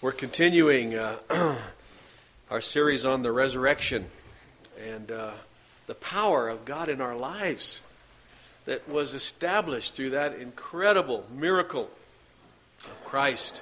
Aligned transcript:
We're 0.00 0.12
continuing 0.12 0.94
uh, 0.94 1.16
our 2.52 2.60
series 2.60 3.04
on 3.04 3.22
the 3.22 3.32
resurrection 3.32 4.06
and 4.88 5.10
uh, 5.10 5.32
the 5.88 5.96
power 5.96 6.48
of 6.48 6.64
God 6.64 6.88
in 6.88 7.00
our 7.00 7.16
lives 7.16 7.80
that 8.66 8.88
was 8.88 9.12
established 9.12 9.96
through 9.96 10.10
that 10.10 10.36
incredible 10.36 11.26
miracle 11.34 11.90
of 12.84 13.04
Christ 13.04 13.60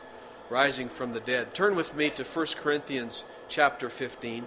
rising 0.50 0.90
from 0.90 1.14
the 1.14 1.20
dead. 1.20 1.54
Turn 1.54 1.74
with 1.74 1.96
me 1.96 2.10
to 2.10 2.22
1 2.22 2.46
Corinthians 2.58 3.24
chapter 3.48 3.88
15. 3.88 4.46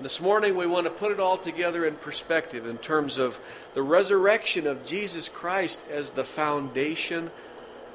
This 0.00 0.20
morning 0.20 0.56
we 0.56 0.68
want 0.68 0.84
to 0.84 0.92
put 0.92 1.10
it 1.10 1.18
all 1.18 1.38
together 1.38 1.84
in 1.86 1.96
perspective 1.96 2.68
in 2.68 2.78
terms 2.78 3.18
of 3.18 3.40
the 3.74 3.82
resurrection 3.82 4.64
of 4.68 4.86
Jesus 4.86 5.28
Christ 5.28 5.84
as 5.90 6.10
the 6.10 6.22
foundation 6.22 7.32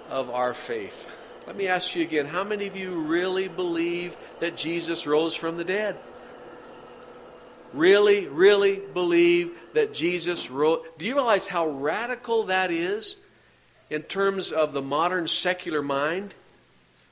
of 0.09 0.29
our 0.29 0.53
faith. 0.53 1.09
Let 1.47 1.55
me 1.55 1.67
ask 1.67 1.95
you 1.95 2.01
again 2.01 2.25
how 2.25 2.43
many 2.43 2.65
of 2.65 2.75
you 2.75 2.91
really 2.91 3.47
believe 3.47 4.17
that 4.39 4.57
Jesus 4.57 5.05
rose 5.05 5.35
from 5.35 5.57
the 5.57 5.63
dead? 5.63 5.95
Really, 7.71 8.27
really 8.27 8.81
believe 8.93 9.55
that 9.73 9.93
Jesus 9.93 10.49
rose? 10.49 10.83
Do 10.97 11.05
you 11.05 11.13
realize 11.13 11.45
how 11.45 11.67
radical 11.67 12.43
that 12.43 12.71
is 12.71 13.17
in 13.91 14.01
terms 14.01 14.51
of 14.51 14.73
the 14.73 14.81
modern 14.81 15.27
secular 15.27 15.83
mind? 15.83 16.33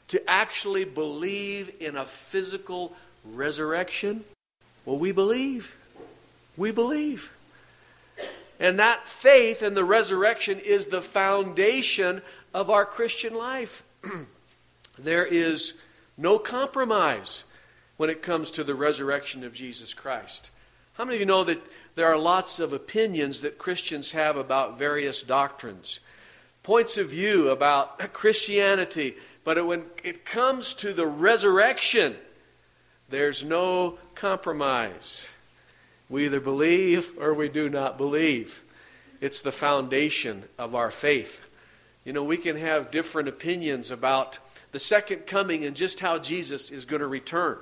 To 0.09 0.29
actually 0.29 0.85
believe 0.85 1.75
in 1.79 1.95
a 1.95 2.05
physical 2.05 2.95
resurrection? 3.23 4.23
Well, 4.85 4.97
we 4.97 5.11
believe. 5.11 5.77
We 6.57 6.71
believe. 6.71 7.31
And 8.59 8.79
that 8.79 9.07
faith 9.07 9.61
in 9.61 9.75
the 9.75 9.85
resurrection 9.85 10.59
is 10.59 10.87
the 10.87 11.01
foundation 11.01 12.21
of 12.53 12.69
our 12.69 12.85
Christian 12.85 13.35
life. 13.35 13.83
there 14.97 15.25
is 15.25 15.73
no 16.17 16.37
compromise 16.37 17.43
when 17.97 18.09
it 18.09 18.21
comes 18.21 18.51
to 18.51 18.63
the 18.63 18.75
resurrection 18.75 19.43
of 19.43 19.53
Jesus 19.53 19.93
Christ. 19.93 20.51
How 20.93 21.05
many 21.05 21.15
of 21.15 21.19
you 21.21 21.25
know 21.25 21.43
that 21.43 21.61
there 21.95 22.07
are 22.07 22.17
lots 22.17 22.59
of 22.59 22.73
opinions 22.73 23.41
that 23.41 23.57
Christians 23.57 24.11
have 24.11 24.35
about 24.35 24.77
various 24.77 25.23
doctrines, 25.23 25.99
points 26.61 26.97
of 26.97 27.09
view 27.09 27.49
about 27.49 27.99
Christianity, 28.13 29.15
but 29.43 29.65
when 29.65 29.83
it 30.03 30.25
comes 30.25 30.73
to 30.75 30.93
the 30.93 31.07
resurrection, 31.07 32.15
there's 33.09 33.43
no 33.43 33.97
compromise. 34.15 35.29
We 36.09 36.25
either 36.25 36.39
believe 36.39 37.11
or 37.19 37.33
we 37.33 37.49
do 37.49 37.69
not 37.69 37.97
believe. 37.97 38.63
It's 39.21 39.41
the 39.41 39.51
foundation 39.51 40.43
of 40.57 40.75
our 40.75 40.91
faith. 40.91 41.42
You 42.05 42.13
know, 42.13 42.23
we 42.23 42.37
can 42.37 42.57
have 42.57 42.91
different 42.91 43.29
opinions 43.29 43.91
about 43.91 44.39
the 44.71 44.79
second 44.79 45.25
coming 45.25 45.63
and 45.63 45.75
just 45.75 45.99
how 45.99 46.17
Jesus 46.17 46.71
is 46.71 46.85
going 46.85 47.01
to 47.01 47.07
return. 47.07 47.57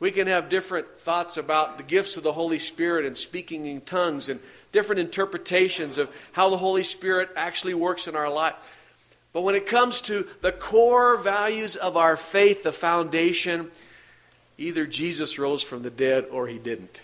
We 0.00 0.10
can 0.10 0.26
have 0.26 0.48
different 0.48 0.98
thoughts 0.98 1.36
about 1.36 1.76
the 1.76 1.84
gifts 1.84 2.16
of 2.16 2.22
the 2.22 2.32
Holy 2.32 2.58
Spirit 2.58 3.04
and 3.04 3.16
speaking 3.16 3.66
in 3.66 3.82
tongues 3.82 4.28
and 4.28 4.40
different 4.72 5.00
interpretations 5.00 5.98
of 5.98 6.10
how 6.32 6.48
the 6.48 6.56
Holy 6.56 6.82
Spirit 6.82 7.28
actually 7.36 7.74
works 7.74 8.08
in 8.08 8.16
our 8.16 8.30
life. 8.30 8.54
But 9.32 9.42
when 9.42 9.54
it 9.54 9.66
comes 9.66 10.00
to 10.02 10.26
the 10.40 10.52
core 10.52 11.16
values 11.18 11.76
of 11.76 11.96
our 11.96 12.16
faith, 12.16 12.62
the 12.62 12.72
foundation, 12.72 13.70
either 14.58 14.86
Jesus 14.86 15.38
rose 15.38 15.62
from 15.62 15.82
the 15.82 15.90
dead 15.90 16.26
or 16.32 16.48
he 16.48 16.58
didn't. 16.58 17.02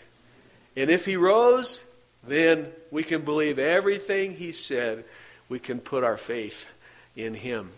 And 0.75 0.91
if 0.91 1.05
he 1.05 1.17
rose, 1.17 1.85
then 2.27 2.73
we 2.91 3.05
can 3.05 3.23
believe 3.23 3.59
everything 3.59 4.35
he 4.35 4.53
said 4.53 5.05
we 5.49 5.59
can 5.59 5.81
put 5.81 6.05
our 6.05 6.17
faith 6.17 6.69
in 7.15 7.35
Him. 7.35 7.73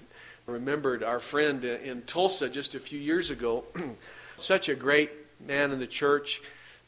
I 0.47 0.53
remembered 0.53 1.03
our 1.03 1.21
friend 1.21 1.65
in 1.65 2.03
Tulsa 2.03 2.49
just 2.49 2.75
a 2.75 2.81
few 2.81 2.99
years 2.99 3.31
ago, 3.31 3.65
such 4.37 4.69
a 4.69 4.75
great 4.75 5.11
man 5.47 5.73
in 5.73 5.79
the 5.79 5.87
church, 5.87 6.41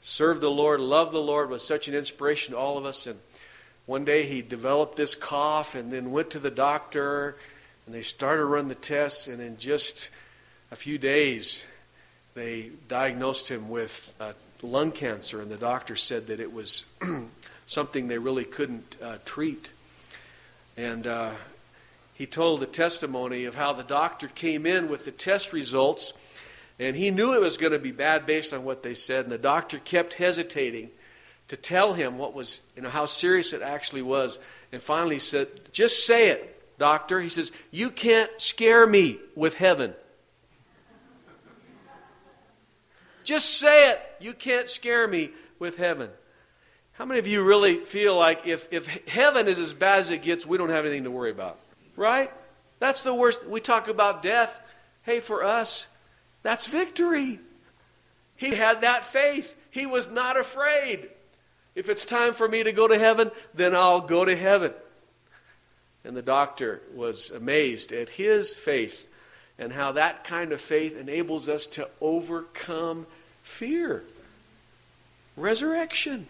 served 0.02 0.40
the 0.40 0.50
Lord, 0.50 0.80
loved 0.80 1.12
the 1.12 1.20
Lord, 1.20 1.50
was 1.50 1.62
such 1.62 1.88
an 1.88 1.94
inspiration 1.94 2.54
to 2.54 2.58
all 2.58 2.78
of 2.78 2.84
us. 2.84 3.06
And 3.06 3.18
one 3.86 4.04
day 4.04 4.24
he 4.24 4.42
developed 4.42 4.96
this 4.96 5.14
cough 5.14 5.74
and 5.74 5.92
then 5.92 6.10
went 6.10 6.30
to 6.30 6.38
the 6.38 6.50
doctor 6.50 7.36
and 7.86 7.94
they 7.94 8.02
started 8.02 8.38
to 8.38 8.46
run 8.46 8.68
the 8.68 8.74
tests. 8.74 9.26
And 9.26 9.40
in 9.40 9.58
just 9.58 10.10
a 10.70 10.76
few 10.76 10.96
days, 10.96 11.66
they 12.34 12.70
diagnosed 12.88 13.50
him 13.50 13.68
with 13.68 14.14
uh, 14.20 14.32
lung 14.62 14.92
cancer. 14.92 15.42
And 15.42 15.50
the 15.50 15.56
doctor 15.56 15.96
said 15.96 16.28
that 16.28 16.40
it 16.40 16.52
was 16.52 16.86
something 17.66 18.08
they 18.08 18.18
really 18.18 18.44
couldn't 18.44 18.96
uh, 19.02 19.18
treat. 19.24 19.70
And 20.80 21.06
uh, 21.06 21.32
he 22.14 22.24
told 22.24 22.60
the 22.60 22.66
testimony 22.66 23.44
of 23.44 23.54
how 23.54 23.74
the 23.74 23.82
doctor 23.82 24.28
came 24.28 24.64
in 24.64 24.88
with 24.88 25.04
the 25.04 25.10
test 25.10 25.52
results, 25.52 26.14
and 26.78 26.96
he 26.96 27.10
knew 27.10 27.34
it 27.34 27.40
was 27.42 27.58
going 27.58 27.74
to 27.74 27.78
be 27.78 27.92
bad 27.92 28.24
based 28.24 28.54
on 28.54 28.64
what 28.64 28.82
they 28.82 28.94
said. 28.94 29.24
And 29.24 29.32
the 29.32 29.36
doctor 29.36 29.78
kept 29.78 30.14
hesitating 30.14 30.88
to 31.48 31.58
tell 31.58 31.92
him 31.92 32.16
what 32.16 32.32
was, 32.32 32.62
you 32.76 32.80
know, 32.80 32.88
how 32.88 33.04
serious 33.04 33.52
it 33.52 33.60
actually 33.60 34.00
was. 34.00 34.38
And 34.72 34.80
finally 34.80 35.16
he 35.16 35.20
said, 35.20 35.48
Just 35.70 36.06
say 36.06 36.30
it, 36.30 36.78
doctor. 36.78 37.20
He 37.20 37.28
says, 37.28 37.52
You 37.70 37.90
can't 37.90 38.30
scare 38.38 38.86
me 38.86 39.18
with 39.36 39.56
heaven. 39.56 39.92
Just 43.22 43.58
say 43.58 43.90
it. 43.90 44.00
You 44.18 44.32
can't 44.32 44.66
scare 44.66 45.06
me 45.06 45.32
with 45.58 45.76
heaven. 45.76 46.08
How 47.00 47.06
many 47.06 47.18
of 47.18 47.26
you 47.26 47.42
really 47.42 47.78
feel 47.78 48.14
like 48.14 48.46
if, 48.46 48.70
if 48.70 48.86
heaven 49.08 49.48
is 49.48 49.58
as 49.58 49.72
bad 49.72 50.00
as 50.00 50.10
it 50.10 50.20
gets, 50.20 50.44
we 50.44 50.58
don't 50.58 50.68
have 50.68 50.84
anything 50.84 51.04
to 51.04 51.10
worry 51.10 51.30
about? 51.30 51.58
Right? 51.96 52.30
That's 52.78 53.00
the 53.00 53.14
worst. 53.14 53.46
We 53.46 53.58
talk 53.60 53.88
about 53.88 54.20
death. 54.20 54.54
Hey, 55.04 55.20
for 55.20 55.42
us, 55.42 55.86
that's 56.42 56.66
victory. 56.66 57.38
He 58.36 58.54
had 58.54 58.82
that 58.82 59.06
faith. 59.06 59.56
He 59.70 59.86
was 59.86 60.10
not 60.10 60.36
afraid. 60.36 61.08
If 61.74 61.88
it's 61.88 62.04
time 62.04 62.34
for 62.34 62.46
me 62.46 62.64
to 62.64 62.70
go 62.70 62.86
to 62.86 62.98
heaven, 62.98 63.30
then 63.54 63.74
I'll 63.74 64.02
go 64.02 64.26
to 64.26 64.36
heaven. 64.36 64.74
And 66.04 66.14
the 66.14 66.20
doctor 66.20 66.82
was 66.94 67.30
amazed 67.30 67.92
at 67.92 68.10
his 68.10 68.52
faith 68.52 69.08
and 69.58 69.72
how 69.72 69.92
that 69.92 70.24
kind 70.24 70.52
of 70.52 70.60
faith 70.60 70.98
enables 70.98 71.48
us 71.48 71.66
to 71.68 71.88
overcome 72.02 73.06
fear. 73.42 74.04
Resurrection. 75.38 76.26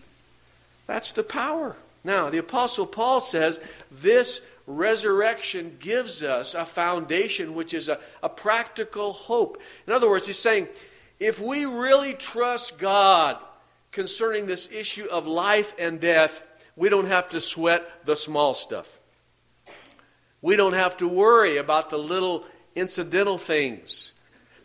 That's 0.91 1.12
the 1.12 1.23
power. 1.23 1.77
Now, 2.03 2.31
the 2.31 2.39
Apostle 2.39 2.84
Paul 2.84 3.21
says 3.21 3.61
this 3.93 4.41
resurrection 4.67 5.77
gives 5.78 6.21
us 6.21 6.53
a 6.53 6.65
foundation 6.65 7.55
which 7.55 7.75
is 7.75 7.89
a, 7.89 8.01
a 8.25 8.28
practical 8.28 9.12
hope. 9.12 9.62
In 9.87 9.93
other 9.93 10.11
words, 10.11 10.27
he's 10.27 10.41
saying 10.41 10.67
if 11.21 11.41
we 11.41 11.65
really 11.65 12.15
trust 12.15 12.77
God 12.81 13.37
concerning 13.93 14.47
this 14.47 14.69
issue 14.73 15.06
of 15.06 15.29
life 15.29 15.77
and 15.79 16.00
death, 16.00 16.43
we 16.75 16.89
don't 16.89 17.06
have 17.06 17.29
to 17.29 17.41
sweat 17.41 18.05
the 18.05 18.17
small 18.17 18.53
stuff. 18.53 18.99
We 20.43 20.56
don't 20.56 20.73
have 20.73 20.97
to 20.97 21.06
worry 21.06 21.59
about 21.59 21.91
the 21.91 21.99
little 21.99 22.45
incidental 22.75 23.39
things, 23.39 24.15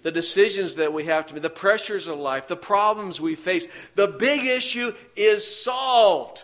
the 0.06 0.12
decisions 0.12 0.76
that 0.76 0.94
we 0.94 1.06
have 1.06 1.26
to 1.26 1.34
make, 1.34 1.42
the 1.42 1.50
pressures 1.50 2.08
of 2.08 2.20
life, 2.20 2.48
the 2.48 2.56
problems 2.56 3.20
we 3.20 3.34
face. 3.34 3.68
The 3.96 4.08
big 4.08 4.46
issue 4.46 4.94
is 5.16 5.44
solved 5.64 6.44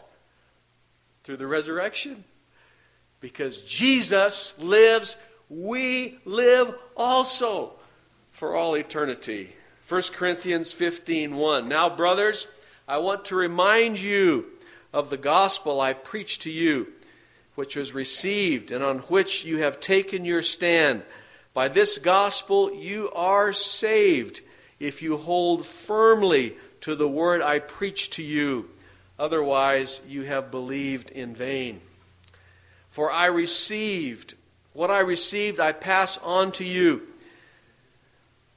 through 1.24 1.38
the 1.38 1.46
resurrection. 1.46 2.24
Because 3.20 3.60
Jesus 3.60 4.58
lives, 4.58 5.16
we 5.48 6.18
live 6.26 6.74
also 6.98 7.74
for 8.32 8.56
all 8.56 8.74
eternity. 8.74 9.56
1 9.88 10.02
Corinthians 10.12 10.74
15 10.74 11.36
1. 11.36 11.68
Now, 11.68 11.88
brothers, 11.88 12.48
I 12.88 12.98
want 12.98 13.26
to 13.26 13.36
remind 13.36 14.02
you 14.02 14.48
of 14.92 15.12
the 15.12 15.18
gospel 15.18 15.80
I 15.80 15.94
preached 15.94 16.42
to 16.42 16.50
you, 16.50 16.94
which 17.54 17.76
was 17.76 17.94
received 17.94 18.72
and 18.72 18.84
on 18.84 18.98
which 19.02 19.46
you 19.46 19.60
have 19.60 19.80
taken 19.80 20.26
your 20.26 20.42
stand. 20.42 21.04
By 21.54 21.68
this 21.68 21.98
gospel 21.98 22.74
you 22.74 23.12
are 23.12 23.54
saved 23.54 24.42
if 24.80 25.02
you 25.02 25.18
hold 25.18 25.66
firmly 25.66 26.56
to 26.82 26.96
the 26.96 27.08
word 27.08 27.42
I 27.42 27.60
preach 27.60 28.10
to 28.12 28.24
you. 28.24 28.70
Otherwise, 29.20 30.02
you 30.08 30.24
have 30.24 30.50
believed 30.50 31.12
in 31.12 31.36
vain. 31.36 31.80
For 32.90 33.12
I 33.12 33.28
received, 33.28 34.34
what 34.74 34.90
I 34.90 35.00
received, 35.00 35.60
I 35.60 35.74
pass 35.74 36.18
on 36.18 36.52
to 36.54 36.66
you. 36.66 37.04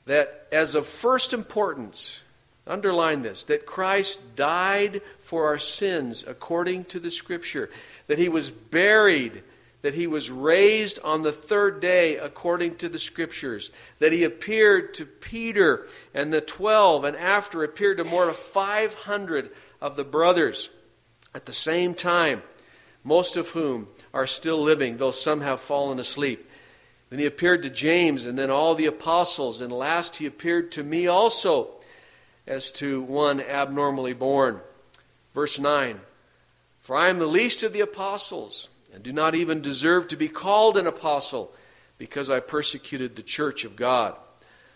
That 0.06 0.46
as 0.50 0.74
of 0.74 0.86
first 0.86 1.32
importance, 1.32 2.20
underline 2.66 3.22
this, 3.22 3.44
that 3.44 3.66
Christ 3.66 4.36
died 4.36 5.02
for 5.18 5.46
our 5.46 5.58
sins 5.58 6.24
according 6.26 6.86
to 6.86 7.00
the 7.00 7.10
Scripture, 7.10 7.70
that 8.06 8.18
he 8.18 8.28
was 8.28 8.50
buried, 8.50 9.42
that 9.84 9.92
he 9.92 10.06
was 10.06 10.30
raised 10.30 10.98
on 11.04 11.20
the 11.20 11.30
third 11.30 11.78
day 11.78 12.16
according 12.16 12.74
to 12.74 12.88
the 12.88 12.98
Scriptures, 12.98 13.70
that 13.98 14.12
he 14.12 14.24
appeared 14.24 14.94
to 14.94 15.04
Peter 15.04 15.86
and 16.14 16.32
the 16.32 16.40
twelve, 16.40 17.04
and 17.04 17.14
after 17.14 17.62
appeared 17.62 17.98
to 17.98 18.04
more 18.04 18.24
than 18.24 18.34
500 18.34 19.50
of 19.82 19.96
the 19.96 20.02
brothers 20.02 20.70
at 21.34 21.44
the 21.44 21.52
same 21.52 21.92
time, 21.92 22.42
most 23.04 23.36
of 23.36 23.50
whom 23.50 23.88
are 24.14 24.26
still 24.26 24.58
living, 24.62 24.96
though 24.96 25.10
some 25.10 25.42
have 25.42 25.60
fallen 25.60 25.98
asleep. 25.98 26.48
Then 27.10 27.18
he 27.18 27.26
appeared 27.26 27.62
to 27.64 27.68
James 27.68 28.24
and 28.24 28.38
then 28.38 28.50
all 28.50 28.74
the 28.74 28.86
apostles, 28.86 29.60
and 29.60 29.70
last 29.70 30.16
he 30.16 30.24
appeared 30.24 30.72
to 30.72 30.82
me 30.82 31.08
also 31.08 31.72
as 32.46 32.72
to 32.72 33.02
one 33.02 33.38
abnormally 33.38 34.14
born. 34.14 34.62
Verse 35.34 35.58
9 35.58 36.00
For 36.80 36.96
I 36.96 37.10
am 37.10 37.18
the 37.18 37.26
least 37.26 37.62
of 37.62 37.74
the 37.74 37.82
apostles, 37.82 38.70
and 38.94 39.02
do 39.02 39.12
not 39.12 39.34
even 39.34 39.60
deserve 39.60 40.06
to 40.08 40.16
be 40.16 40.28
called 40.28 40.76
an 40.76 40.86
apostle, 40.86 41.52
because 41.98 42.30
I 42.30 42.38
persecuted 42.40 43.16
the 43.16 43.22
church 43.22 43.64
of 43.64 43.76
God. 43.76 44.14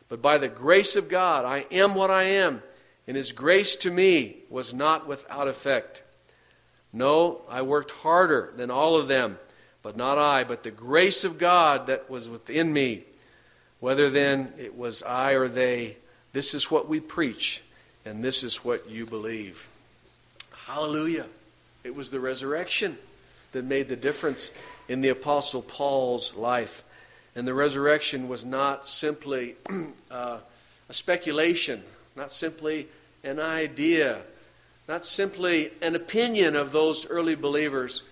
But 0.09 0.21
by 0.21 0.39
the 0.39 0.49
grace 0.49 0.97
of 0.97 1.09
God, 1.09 1.45
I 1.45 1.67
am 1.71 1.95
what 1.95 2.11
I 2.11 2.25
am, 2.25 2.63
and 3.07 3.17
his 3.17 3.33
grace 3.33 3.77
to 3.77 3.91
me 3.91 4.39
was 4.51 4.75
not 4.75 5.07
without 5.07 5.47
effect. 5.47 6.03
No, 6.93 7.43
I 7.49 7.63
worked 7.63 7.93
harder 7.93 8.53
than 8.57 8.71
all 8.71 8.97
of 8.97 9.07
them, 9.07 9.39
but 9.83 9.97
not 9.97 10.19
I, 10.19 10.43
but 10.45 10.65
the 10.65 10.71
grace 10.71 11.23
of 11.23 11.39
God 11.39 11.87
that 11.87 12.11
was 12.11 12.29
within 12.29 12.73
me. 12.73 13.05
Whether 13.79 14.11
then 14.11 14.53
it 14.59 14.77
was 14.77 15.05
I 15.05 15.33
or 15.33 15.47
they, 15.47 15.97
this 16.33 16.55
is 16.55 16.71
what 16.71 16.89
we 16.89 16.99
preach, 16.99 17.63
and 18.05 18.25
this 18.25 18.43
is 18.43 18.65
what 18.65 18.91
you 18.91 19.07
believe. 19.07 19.69
Hallelujah. 20.67 21.27
It 21.85 21.95
was 21.95 22.11
the 22.11 22.21
resurrection 22.21 22.99
that 23.53 23.65
made 23.65 23.89
the 23.89 23.97
difference 23.97 24.51
in 24.89 25.01
the 25.01 25.09
Apostle 25.09 25.63
Paul's 25.63 26.35
life. 26.35 26.85
And 27.35 27.47
the 27.47 27.55
resurrection 27.55 28.29
was 28.29 28.45
not 28.45 28.89
simply 28.89 29.57
uh, 30.11 30.39
a 30.89 30.95
speculation, 30.95 31.83
not 32.17 32.33
simply 32.33 32.89
an 33.23 33.39
idea, 33.39 34.19
not 34.89 35.05
simply 35.05 35.71
an 35.83 35.95
opinion 35.95 36.57
of 36.57 36.73
those 36.73 37.07
early 37.09 37.35
believers, 37.35 38.03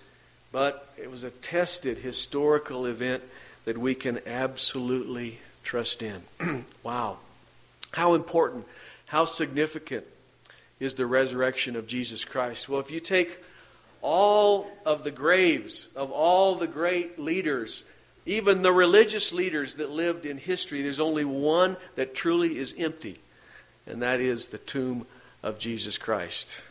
but 0.51 0.93
it 0.97 1.09
was 1.09 1.23
a 1.23 1.31
tested 1.31 1.97
historical 1.97 2.85
event 2.85 3.23
that 3.65 3.77
we 3.77 3.95
can 3.95 4.21
absolutely 4.25 5.39
trust 5.63 6.01
in. 6.01 6.23
wow. 6.83 7.17
How 7.91 8.13
important, 8.13 8.65
how 9.07 9.25
significant 9.25 10.05
is 10.79 10.93
the 10.93 11.05
resurrection 11.05 11.75
of 11.75 11.87
Jesus 11.87 12.23
Christ? 12.23 12.69
Well, 12.69 12.79
if 12.79 12.91
you 12.91 12.99
take 12.99 13.39
all 14.01 14.67
of 14.85 15.03
the 15.03 15.11
graves 15.11 15.87
of 15.95 16.11
all 16.11 16.55
the 16.55 16.67
great 16.67 17.19
leaders, 17.19 17.83
even 18.25 18.61
the 18.61 18.73
religious 18.73 19.33
leaders 19.33 19.75
that 19.75 19.89
lived 19.89 20.25
in 20.25 20.37
history, 20.37 20.81
there's 20.81 20.99
only 20.99 21.25
one 21.25 21.77
that 21.95 22.15
truly 22.15 22.57
is 22.57 22.75
empty, 22.77 23.19
and 23.85 24.01
that 24.01 24.19
is 24.19 24.49
the 24.49 24.57
tomb 24.57 25.05
of 25.43 25.59
Jesus 25.59 25.97
Christ. 25.97 26.61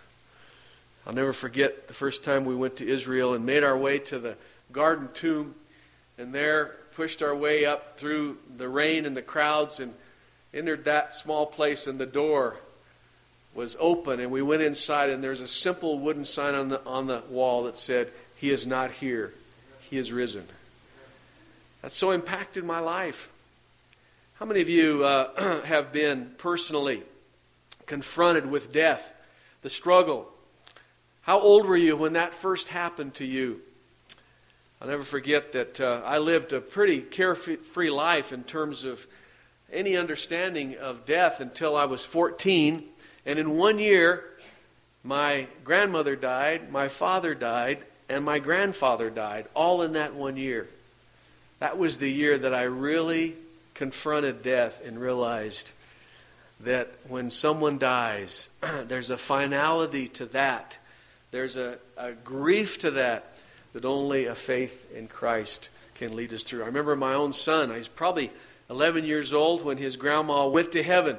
I'll 1.07 1.15
never 1.15 1.33
forget 1.33 1.89
the 1.89 1.95
first 1.95 2.25
time 2.25 2.45
we 2.45 2.55
went 2.55 2.77
to 2.77 2.89
Israel 2.89 3.35
and 3.35 3.47
made 3.47 3.65
our 3.65 3.77
way 3.77 3.99
to 4.01 4.19
the 4.19 4.37
garden 4.73 5.09
tomb, 5.15 5.55
and 6.19 6.35
there 6.35 6.75
pushed 6.95 7.23
our 7.23 7.37
way 7.37 7.65
up 7.65 7.99
through 7.99 8.39
the 8.57 8.69
rain 8.69 9.07
and 9.07 9.17
the 9.17 9.23
crowds 9.23 9.81
and 9.81 9.95
entered 10.53 10.85
that 10.87 11.15
small 11.15 11.47
place, 11.47 11.87
and 11.87 11.99
the 11.99 12.07
door 12.07 12.57
was 13.57 13.77
open, 13.81 14.21
and 14.21 14.31
we 14.31 14.43
went 14.43 14.63
inside, 14.63 15.11
and 15.11 15.25
there's 15.25 15.41
a 15.41 15.49
simple 15.49 15.99
wooden 15.99 16.25
sign 16.25 16.55
on 16.55 16.69
the, 16.69 16.85
on 16.85 17.07
the 17.07 17.23
wall 17.29 17.65
that 17.65 17.77
said, 17.77 18.11
He 18.37 18.51
is 18.51 18.67
not 18.67 18.91
here, 18.91 19.33
He 19.81 19.97
is 19.97 20.13
risen. 20.13 20.47
That 21.83 21.93
so 21.93 22.11
impacted 22.11 22.65
my 22.65 22.79
life. 22.81 23.31
How 24.35 24.47
many 24.47 24.61
of 24.61 24.69
you 24.69 25.05
uh, 25.05 25.61
have 25.65 25.93
been 25.93 26.33
personally 26.39 27.03
confronted 27.87 28.51
with 28.51 28.73
death, 28.73 29.15
the 29.63 29.71
struggle, 29.71 30.31
how 31.27 31.41
old 31.41 31.67
were 31.67 31.77
you 31.77 31.97
when 31.97 32.13
that 32.13 32.37
first 32.37 32.69
happened 32.69 33.15
to 33.15 33.25
you? 33.25 33.61
I'll 34.81 34.87
never 34.87 35.03
forget 35.03 35.51
that 35.53 35.81
uh, 35.81 36.01
I 36.05 36.19
lived 36.19 36.53
a 36.53 36.61
pretty 36.61 37.01
carefree 37.01 37.91
life 37.91 38.33
in 38.33 38.45
terms 38.45 38.85
of 38.85 39.05
any 39.73 39.97
understanding 39.97 40.77
of 40.77 41.05
death 41.05 41.41
until 41.41 41.77
I 41.77 41.87
was 41.87 42.05
14. 42.05 42.85
And 43.27 43.39
in 43.39 43.57
one 43.57 43.79
year, 43.79 44.25
my 45.05 45.49
grandmother 45.65 46.17
died, 46.17 46.73
my 46.73 46.89
father 46.89 47.35
died, 47.35 47.85
and 48.09 48.25
my 48.25 48.39
grandfather 48.39 49.11
died, 49.11 49.47
all 49.53 49.83
in 49.83 49.93
that 49.93 50.15
one 50.15 50.37
year. 50.37 50.69
That 51.59 51.77
was 51.77 51.99
the 51.99 52.11
year 52.11 52.39
that 52.39 52.55
I 52.55 52.63
really 52.63 53.35
confronted 53.75 54.43
death 54.43 54.81
and 54.85 54.99
realized 54.99 55.73
that 56.61 56.89
when 57.09 57.29
someone 57.29 57.77
dies, 57.77 58.49
there's 58.87 59.11
a 59.11 59.19
finality 59.19 60.09
to 60.09 60.27
that 60.27 60.79
there's 61.31 61.59
a, 61.59 61.79
a 61.97 62.13
grief 62.13 62.79
to 62.79 62.93
that 62.93 63.35
that 63.73 63.85
only 63.85 64.25
a 64.25 64.35
faith 64.35 64.91
in 64.95 65.07
Christ 65.07 65.69
can 65.95 66.17
lead 66.17 66.33
us 66.33 66.43
through. 66.43 66.63
I 66.63 66.67
remember 66.67 66.97
my 66.97 67.13
own 67.13 67.35
son, 67.35 67.75
he's 67.75 67.89
probably 67.89 68.31
11 68.71 69.05
years 69.05 69.35
old 69.35 69.63
when 69.63 69.77
his 69.77 69.97
grandma 69.97 70.49
went 70.49 70.73
to 70.73 70.83
heaven. 70.83 71.19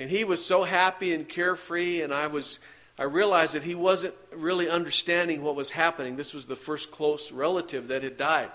And 0.00 0.08
he 0.08 0.24
was 0.24 0.42
so 0.42 0.64
happy 0.64 1.12
and 1.12 1.28
carefree, 1.28 2.00
and 2.00 2.12
I 2.12 2.26
was 2.28 2.58
I 2.98 3.04
realized 3.04 3.54
that 3.54 3.62
he 3.62 3.74
wasn't 3.74 4.14
really 4.32 4.68
understanding 4.68 5.42
what 5.42 5.56
was 5.56 5.70
happening. 5.70 6.16
This 6.16 6.32
was 6.32 6.46
the 6.46 6.56
first 6.56 6.90
close 6.90 7.30
relative 7.30 7.88
that 7.88 8.02
had 8.02 8.16
died. 8.16 8.50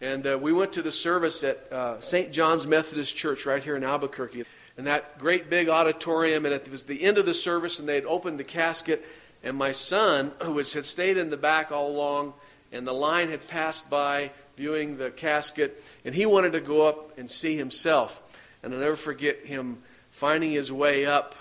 And 0.00 0.26
uh, 0.26 0.38
we 0.38 0.52
went 0.52 0.74
to 0.74 0.82
the 0.82 0.92
service 0.92 1.44
at 1.44 1.70
uh, 1.70 2.00
St. 2.00 2.32
John's 2.32 2.66
Methodist 2.66 3.14
Church 3.14 3.44
right 3.44 3.62
here 3.62 3.76
in 3.76 3.84
Albuquerque. 3.84 4.44
And 4.78 4.86
that 4.86 5.18
great 5.18 5.50
big 5.50 5.68
auditorium, 5.68 6.46
and 6.46 6.54
it 6.54 6.70
was 6.70 6.84
the 6.84 7.02
end 7.02 7.18
of 7.18 7.26
the 7.26 7.34
service, 7.34 7.78
and 7.78 7.86
they 7.86 7.94
had 7.94 8.06
opened 8.06 8.38
the 8.38 8.44
casket, 8.44 9.04
and 9.42 9.56
my 9.56 9.72
son, 9.72 10.32
who 10.42 10.52
was, 10.52 10.72
had 10.72 10.86
stayed 10.86 11.18
in 11.18 11.28
the 11.28 11.36
back 11.36 11.72
all 11.72 11.90
along, 11.90 12.32
and 12.72 12.86
the 12.86 12.92
line 12.92 13.28
had 13.28 13.46
passed 13.48 13.90
by 13.90 14.30
viewing 14.56 14.96
the 14.96 15.10
casket, 15.10 15.82
and 16.06 16.14
he 16.14 16.24
wanted 16.24 16.52
to 16.52 16.60
go 16.60 16.86
up 16.86 17.18
and 17.18 17.30
see 17.30 17.56
himself. 17.56 18.22
And 18.62 18.72
I'll 18.72 18.80
never 18.80 18.96
forget 18.96 19.44
him 19.44 19.78
finding 20.20 20.52
his 20.52 20.70
way 20.70 21.06
up, 21.06 21.34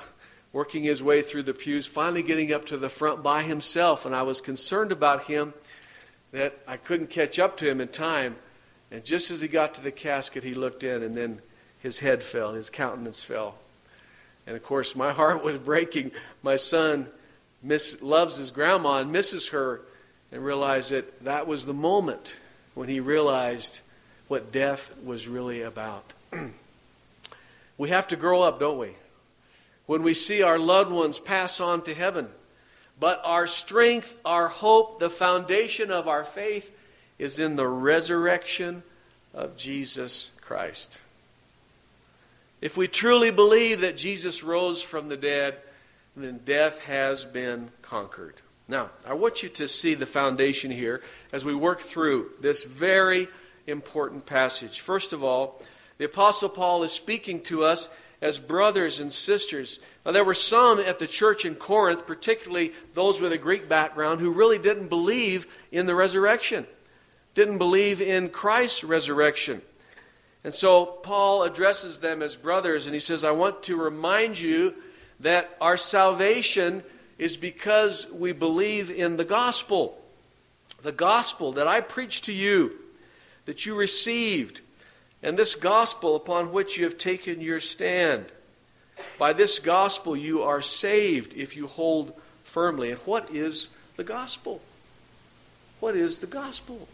working 0.53 0.83
his 0.83 1.03
way 1.03 1.21
through 1.21 1.43
the 1.43 1.53
pews, 1.53 1.85
finally 1.85 2.23
getting 2.23 2.53
up 2.53 2.63
to 2.63 2.77
the 2.77 2.87
front 2.87 3.21
by 3.21 3.43
himself. 3.43 4.05
And 4.05 4.15
I 4.15 4.21
was 4.21 4.39
concerned 4.39 4.93
about 4.93 5.23
him 5.23 5.53
that 6.31 6.57
I 6.65 6.77
couldn't 6.77 7.09
catch 7.09 7.39
up 7.39 7.57
to 7.57 7.69
him 7.69 7.81
in 7.81 7.89
time. 7.89 8.37
And 8.89 9.03
just 9.03 9.31
as 9.31 9.41
he 9.41 9.49
got 9.49 9.73
to 9.73 9.81
the 9.81 9.91
casket, 9.91 10.45
he 10.45 10.53
looked 10.53 10.85
in, 10.85 11.03
and 11.03 11.13
then 11.13 11.41
his 11.79 11.99
head 11.99 12.23
fell, 12.23 12.53
his 12.53 12.69
countenance 12.69 13.21
fell. 13.21 13.55
And 14.47 14.55
of 14.55 14.63
course, 14.63 14.95
my 14.95 15.11
heart 15.19 15.43
was 15.43 15.57
breaking. 15.57 16.11
My 16.41 16.55
son 16.55 17.07
miss, 17.61 18.01
loves 18.01 18.37
his 18.37 18.49
grandma 18.49 18.99
and 18.99 19.11
misses 19.11 19.49
her, 19.49 19.81
and 20.31 20.41
realized 20.41 20.91
that 20.91 21.25
that 21.25 21.47
was 21.47 21.65
the 21.65 21.73
moment 21.73 22.37
when 22.75 22.87
he 22.87 23.01
realized 23.01 23.81
what 24.29 24.53
death 24.53 24.95
was 25.03 25.27
really 25.27 25.63
about. 25.63 26.13
we 27.79 27.89
have 27.89 28.09
to 28.09 28.15
grow 28.15 28.43
up, 28.43 28.59
don't 28.59 28.77
we? 28.77 28.91
When 29.87 30.03
we 30.03 30.13
see 30.13 30.43
our 30.43 30.59
loved 30.59 30.91
ones 30.91 31.17
pass 31.17 31.59
on 31.59 31.81
to 31.83 31.95
heaven. 31.95 32.27
But 32.99 33.21
our 33.23 33.47
strength, 33.47 34.19
our 34.25 34.49
hope, 34.49 34.99
the 34.99 35.09
foundation 35.09 35.89
of 35.89 36.07
our 36.07 36.25
faith 36.25 36.75
is 37.17 37.39
in 37.39 37.55
the 37.55 37.67
resurrection 37.67 38.83
of 39.33 39.55
Jesus 39.55 40.31
Christ. 40.41 41.01
If 42.61 42.75
we 42.75 42.89
truly 42.89 43.31
believe 43.31 43.81
that 43.81 43.95
Jesus 43.95 44.43
rose 44.43 44.81
from 44.81 45.07
the 45.07 45.17
dead, 45.17 45.55
then 46.17 46.41
death 46.43 46.79
has 46.79 47.23
been 47.23 47.69
conquered. 47.81 48.35
Now, 48.67 48.89
I 49.07 49.13
want 49.13 49.41
you 49.41 49.49
to 49.49 49.67
see 49.69 49.93
the 49.93 50.05
foundation 50.05 50.69
here 50.69 51.01
as 51.31 51.45
we 51.45 51.55
work 51.55 51.79
through 51.79 52.31
this 52.41 52.65
very 52.65 53.29
important 53.65 54.25
passage. 54.25 54.81
First 54.81 55.13
of 55.13 55.23
all, 55.23 55.61
the 55.99 56.05
Apostle 56.05 56.49
Paul 56.49 56.81
is 56.83 56.91
speaking 56.91 57.41
to 57.43 57.63
us 57.63 57.89
as 58.21 58.39
brothers 58.39 58.99
and 58.99 59.13
sisters. 59.13 59.79
Now, 60.05 60.11
there 60.11 60.23
were 60.23 60.33
some 60.33 60.79
at 60.79 60.97
the 60.97 61.07
church 61.07 61.45
in 61.45 61.55
Corinth, 61.55 62.07
particularly 62.07 62.73
those 62.93 63.21
with 63.21 63.31
a 63.31 63.37
Greek 63.37 63.69
background, 63.69 64.21
who 64.21 64.31
really 64.31 64.57
didn't 64.57 64.87
believe 64.87 65.45
in 65.71 65.85
the 65.85 65.95
resurrection, 65.95 66.65
didn't 67.35 67.57
believe 67.57 68.01
in 68.01 68.29
Christ's 68.29 68.83
resurrection. 68.83 69.61
And 70.43 70.53
so 70.53 70.85
Paul 70.85 71.43
addresses 71.43 71.97
them 71.97 72.21
as 72.21 72.37
brothers, 72.37 72.85
and 72.85 72.93
he 72.93 73.01
says, 73.01 73.25
I 73.25 73.31
want 73.31 73.61
to 73.63 73.75
remind 73.75 74.39
you 74.39 74.73
that 75.19 75.55
our 75.59 75.75
salvation 75.75 76.81
is 77.17 77.35
because 77.35 78.09
we 78.09 78.31
believe 78.31 78.89
in 78.89 79.17
the 79.17 79.25
gospel. 79.25 80.01
The 80.81 80.93
gospel 80.93 81.51
that 81.53 81.67
I 81.67 81.81
preached 81.81 82.23
to 82.25 82.33
you, 82.33 82.79
that 83.45 83.65
you 83.65 83.75
received, 83.75 84.61
and 85.21 85.37
this 85.37 85.55
gospel 85.55 86.15
upon 86.15 86.51
which 86.51 86.77
you 86.77 86.85
have 86.85 86.97
taken 86.97 87.41
your 87.41 87.59
stand. 87.59 88.25
By 89.17 89.33
this 89.33 89.59
gospel 89.59 90.15
you 90.15 90.43
are 90.43 90.61
saved 90.61 91.33
if 91.35 91.55
you 91.55 91.67
hold 91.67 92.13
firmly. 92.43 92.91
And 92.91 92.99
what 93.01 93.33
is 93.33 93.69
the 93.95 94.03
gospel? 94.03 94.61
What 95.79 95.95
is 95.95 96.17
the 96.17 96.27
gospel? 96.27 96.87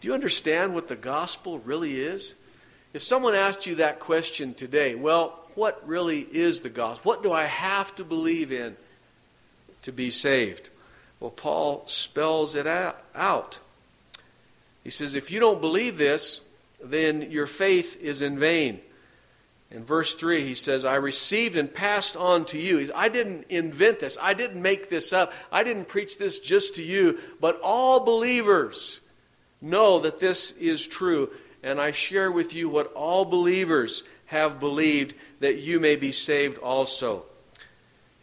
Do 0.00 0.08
you 0.08 0.14
understand 0.14 0.74
what 0.74 0.88
the 0.88 0.96
gospel 0.96 1.58
really 1.58 2.00
is? 2.00 2.34
If 2.94 3.02
someone 3.02 3.34
asked 3.34 3.66
you 3.66 3.76
that 3.76 4.00
question 4.00 4.54
today, 4.54 4.94
well, 4.94 5.38
what 5.54 5.86
really 5.86 6.20
is 6.20 6.60
the 6.60 6.68
gospel? 6.70 7.10
What 7.10 7.22
do 7.22 7.32
I 7.32 7.44
have 7.44 7.94
to 7.96 8.04
believe 8.04 8.52
in 8.52 8.76
to 9.82 9.92
be 9.92 10.10
saved? 10.10 10.70
Well, 11.20 11.30
Paul 11.30 11.82
spells 11.86 12.54
it 12.54 12.66
out. 12.66 13.58
He 14.84 14.90
says, 14.90 15.14
if 15.14 15.30
you 15.30 15.40
don't 15.40 15.60
believe 15.60 15.98
this, 15.98 16.40
then 16.82 17.30
your 17.30 17.46
faith 17.46 18.00
is 18.00 18.22
in 18.22 18.38
vain. 18.38 18.80
In 19.70 19.84
verse 19.84 20.14
3, 20.14 20.44
he 20.44 20.54
says, 20.54 20.84
I 20.84 20.94
received 20.94 21.56
and 21.56 21.72
passed 21.72 22.16
on 22.16 22.46
to 22.46 22.58
you. 22.58 22.80
Says, 22.80 22.90
I 22.94 23.10
didn't 23.10 23.46
invent 23.50 24.00
this. 24.00 24.16
I 24.20 24.32
didn't 24.32 24.62
make 24.62 24.88
this 24.88 25.12
up. 25.12 25.32
I 25.52 25.62
didn't 25.62 25.88
preach 25.88 26.16
this 26.16 26.40
just 26.40 26.76
to 26.76 26.82
you. 26.82 27.18
But 27.38 27.60
all 27.62 28.00
believers 28.00 29.00
know 29.60 30.00
that 30.00 30.20
this 30.20 30.52
is 30.52 30.86
true. 30.86 31.30
And 31.62 31.80
I 31.80 31.90
share 31.90 32.32
with 32.32 32.54
you 32.54 32.68
what 32.70 32.92
all 32.94 33.26
believers 33.26 34.04
have 34.26 34.58
believed, 34.60 35.14
that 35.40 35.58
you 35.58 35.80
may 35.80 35.96
be 35.96 36.12
saved 36.12 36.58
also. 36.58 37.24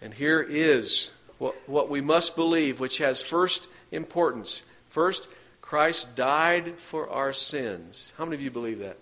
And 0.02 0.14
here 0.14 0.42
is 0.42 1.12
what, 1.38 1.56
what 1.68 1.90
we 1.90 2.02
must 2.02 2.36
believe, 2.36 2.80
which 2.80 3.00
has 3.00 3.22
first 3.22 3.68
importance. 3.92 4.64
First, 4.90 5.28
Christ 5.66 6.16
died 6.16 6.78
for 6.78 7.10
our 7.10 7.34
sins. 7.34 8.14
How 8.18 8.26
many 8.26 8.36
of 8.36 8.42
you 8.42 8.52
believe 8.52 8.80
that? 8.80 8.98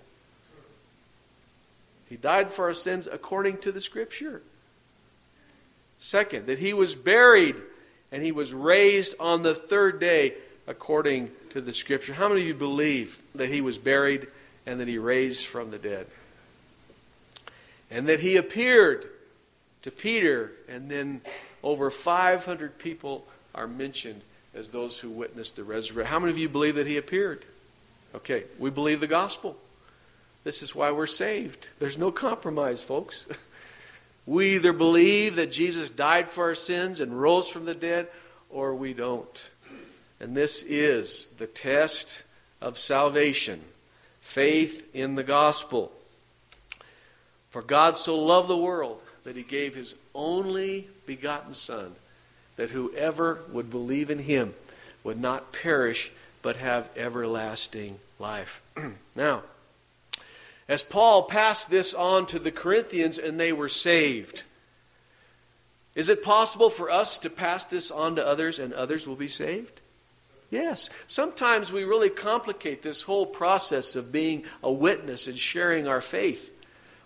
He 2.08 2.16
died 2.16 2.50
for 2.50 2.66
our 2.66 2.74
sins 2.74 3.08
according 3.12 3.58
to 3.60 3.72
the 3.72 3.82
Scripture. 3.82 4.42
Second, 6.00 6.48
that 6.48 6.60
he 6.60 6.74
was 6.74 6.96
buried 6.96 7.56
and 8.12 8.24
he 8.24 8.32
was 8.32 8.54
raised 8.54 9.16
on 9.20 9.44
the 9.44 9.54
third 9.54 10.00
day 10.00 10.36
according 10.66 11.32
to 11.50 11.60
the 11.60 11.74
Scripture. 11.74 12.14
How 12.14 12.30
many 12.30 12.42
of 12.42 12.48
you 12.48 12.54
believe 12.54 13.18
that 13.36 13.50
he 13.50 13.60
was 13.60 13.78
buried 13.78 14.28
and 14.66 14.80
that 14.80 14.88
he 14.88 14.98
raised 14.98 15.46
from 15.46 15.70
the 15.70 15.80
dead? 15.80 16.08
And 17.92 18.08
that 18.08 18.22
he 18.22 18.38
appeared 18.38 19.10
to 19.82 19.92
Peter, 19.92 20.54
and 20.70 20.90
then 20.90 21.22
over 21.62 21.92
500 21.92 22.78
people 22.78 23.26
are 23.54 23.68
mentioned 23.68 24.22
as 24.56 24.70
those 24.70 25.00
who 25.00 25.10
witnessed 25.10 25.56
the 25.56 25.64
resurrection. 25.64 26.12
How 26.12 26.20
many 26.20 26.32
of 26.32 26.38
you 26.38 26.50
believe 26.50 26.76
that 26.76 26.88
he 26.88 26.98
appeared? 26.98 27.46
Okay, 28.16 28.44
we 28.60 28.70
believe 28.70 29.00
the 29.00 29.08
gospel. 29.08 29.58
This 30.44 30.62
is 30.62 30.76
why 30.76 30.92
we're 30.92 31.08
saved. 31.08 31.68
There's 31.80 31.98
no 31.98 32.12
compromise, 32.12 32.84
folks. 32.84 33.26
We 34.26 34.56
either 34.56 34.74
believe 34.74 35.36
that 35.36 35.52
Jesus 35.52 35.90
died 35.90 36.30
for 36.30 36.46
our 36.46 36.56
sins 36.56 37.00
and 37.00 37.20
rose 37.20 37.50
from 37.50 37.66
the 37.66 37.76
dead, 37.76 38.08
or 38.50 38.74
we 38.74 38.94
don't. 38.94 39.50
And 40.20 40.36
this 40.36 40.64
is 40.64 41.28
the 41.38 41.48
test 41.48 42.24
of 42.62 42.78
salvation 42.78 43.62
faith 44.22 44.90
in 44.96 45.16
the 45.16 45.24
gospel. 45.24 45.92
For 47.50 47.62
God 47.62 47.98
so 47.98 48.18
loved 48.18 48.48
the 48.48 48.58
world 48.58 49.04
that 49.26 49.36
he 49.36 49.44
gave 49.44 49.76
his 49.76 49.96
only 50.16 50.88
begotten 51.06 51.54
Son, 51.54 51.94
that 52.56 52.72
whoever 52.72 53.40
would 53.52 53.70
believe 53.70 54.10
in 54.10 54.20
him 54.20 54.54
would 55.04 55.20
not 55.20 55.52
perish 55.52 56.12
but 56.42 56.58
have 56.58 56.90
everlasting 56.96 58.00
life. 58.20 58.62
now, 59.16 59.44
as 60.68 60.84
Paul 60.84 61.24
passed 61.24 61.70
this 61.70 61.94
on 61.94 62.26
to 62.28 62.40
the 62.40 62.52
Corinthians 62.52 63.18
and 63.18 63.40
they 63.40 63.52
were 63.52 63.70
saved, 63.70 64.44
is 65.96 66.10
it 66.10 66.24
possible 66.24 66.70
for 66.70 66.90
us 66.90 67.20
to 67.20 67.30
pass 67.30 67.66
this 67.66 67.92
on 67.92 68.16
to 68.16 68.26
others 68.26 68.60
and 68.60 68.74
others 68.74 69.06
will 69.06 69.16
be 69.16 69.28
saved? 69.28 69.82
Yes. 70.50 70.90
Sometimes 71.08 71.72
we 71.72 71.84
really 71.84 72.10
complicate 72.10 72.82
this 72.82 73.02
whole 73.02 73.26
process 73.26 73.96
of 73.96 74.12
being 74.12 74.44
a 74.62 74.72
witness 74.72 75.28
and 75.28 75.38
sharing 75.38 75.88
our 75.88 76.02
faith. 76.02 76.52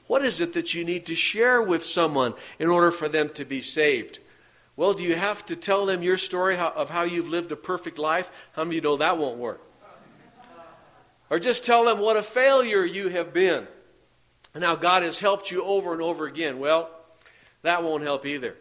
What 0.07 0.23
is 0.23 0.41
it 0.41 0.53
that 0.53 0.73
you 0.73 0.83
need 0.83 1.05
to 1.07 1.15
share 1.15 1.61
with 1.61 1.83
someone 1.83 2.33
in 2.59 2.69
order 2.69 2.91
for 2.91 3.09
them 3.09 3.29
to 3.35 3.45
be 3.45 3.61
saved? 3.61 4.19
Well, 4.77 4.93
do 4.93 5.03
you 5.03 5.15
have 5.15 5.43
to 5.47 5.55
tell 5.55 5.87
them 5.87 6.03
your 6.03 6.17
story 6.17 6.55
of 6.55 6.89
how 6.89 7.03
you've 7.03 7.27
lived 7.27 7.51
a 7.51 7.55
perfect 7.55 7.97
life? 7.97 8.29
How 8.53 8.63
many 8.63 8.77
of 8.77 8.83
you 8.83 8.89
know 8.89 8.97
that 8.97 9.17
won't 9.17 9.39
work? 9.39 9.61
Or 11.29 11.39
just 11.39 11.65
tell 11.65 11.83
them 11.83 11.99
what 11.99 12.15
a 12.15 12.21
failure 12.21 12.85
you 12.85 13.09
have 13.09 13.33
been 13.33 13.67
and 14.53 14.63
how 14.63 14.75
God 14.75 15.03
has 15.03 15.19
helped 15.19 15.51
you 15.51 15.63
over 15.63 15.91
and 15.93 16.01
over 16.01 16.25
again. 16.25 16.59
Well, 16.59 16.89
that 17.63 17.83
won't 17.83 18.03
help 18.03 18.25
either. 18.25 18.55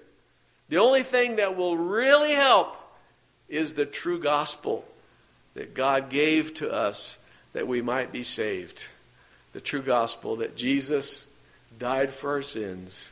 The 0.68 0.78
only 0.78 1.02
thing 1.02 1.36
that 1.36 1.56
will 1.56 1.76
really 1.76 2.32
help 2.32 2.76
is 3.48 3.74
the 3.74 3.86
true 3.86 4.18
gospel 4.18 4.84
that 5.54 5.74
God 5.74 6.08
gave 6.10 6.54
to 6.54 6.72
us 6.72 7.18
that 7.52 7.68
we 7.68 7.82
might 7.82 8.10
be 8.10 8.22
saved. 8.22 8.88
The 9.52 9.60
true 9.60 9.82
gospel 9.82 10.36
that 10.36 10.56
Jesus 10.56 11.26
died 11.78 12.10
for 12.10 12.30
our 12.30 12.42
sins, 12.42 13.10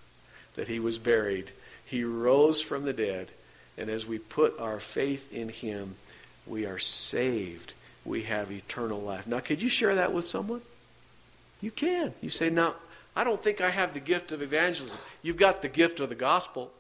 that 0.57 0.69
he 0.69 0.81
was 0.81 0.99
buried, 0.99 1.53
he 1.85 2.05
rose 2.05 2.61
from 2.61 2.85
the 2.85 2.93
dead, 2.93 3.31
and 3.77 3.91
as 3.91 4.07
we 4.07 4.19
put 4.19 4.59
our 4.59 4.81
faith 4.81 5.33
in 5.33 5.49
him, 5.49 5.97
we 6.47 6.67
are 6.67 6.79
saved 6.79 7.75
we 8.05 8.23
have 8.23 8.53
eternal 8.53 9.01
life. 9.01 9.27
Now, 9.27 9.41
could 9.41 9.63
you 9.63 9.69
share 9.69 9.95
that 9.95 10.13
with 10.13 10.27
someone? 10.27 10.61
You 11.61 11.71
can. 11.71 12.13
You 12.21 12.31
say, 12.31 12.51
Now, 12.51 12.75
I 13.17 13.25
don't 13.25 13.43
think 13.43 13.61
I 13.61 13.71
have 13.71 13.95
the 13.95 14.01
gift 14.01 14.33
of 14.33 14.43
evangelism. 14.43 14.99
You've 15.23 15.37
got 15.37 15.63
the 15.63 15.69
gift 15.69 16.01
of 16.01 16.09
the 16.09 16.15
gospel. 16.15 16.71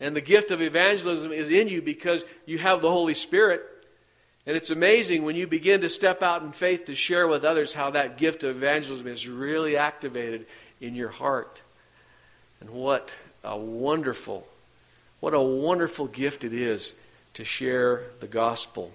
And 0.00 0.16
the 0.16 0.20
gift 0.20 0.50
of 0.50 0.60
evangelism 0.60 1.32
is 1.32 1.50
in 1.50 1.68
you 1.68 1.80
because 1.80 2.24
you 2.46 2.58
have 2.58 2.82
the 2.82 2.90
Holy 2.90 3.14
Spirit. 3.14 3.62
And 4.46 4.56
it's 4.56 4.70
amazing 4.70 5.24
when 5.24 5.36
you 5.36 5.46
begin 5.46 5.80
to 5.82 5.88
step 5.88 6.22
out 6.22 6.42
in 6.42 6.52
faith 6.52 6.86
to 6.86 6.94
share 6.94 7.26
with 7.26 7.44
others 7.44 7.72
how 7.72 7.90
that 7.90 8.18
gift 8.18 8.44
of 8.44 8.56
evangelism 8.56 9.06
is 9.06 9.28
really 9.28 9.76
activated 9.76 10.46
in 10.80 10.94
your 10.94 11.08
heart. 11.08 11.62
And 12.60 12.70
what 12.70 13.14
a 13.44 13.56
wonderful, 13.56 14.46
what 15.20 15.34
a 15.34 15.40
wonderful 15.40 16.06
gift 16.06 16.44
it 16.44 16.52
is 16.52 16.94
to 17.34 17.44
share 17.44 18.02
the 18.20 18.26
gospel 18.26 18.92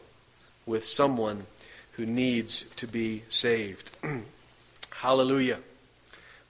with 0.66 0.84
someone 0.84 1.46
who 1.94 2.06
needs 2.06 2.64
to 2.76 2.88
be 2.88 3.24
saved. 3.30 3.92
Hallelujah. 4.92 5.60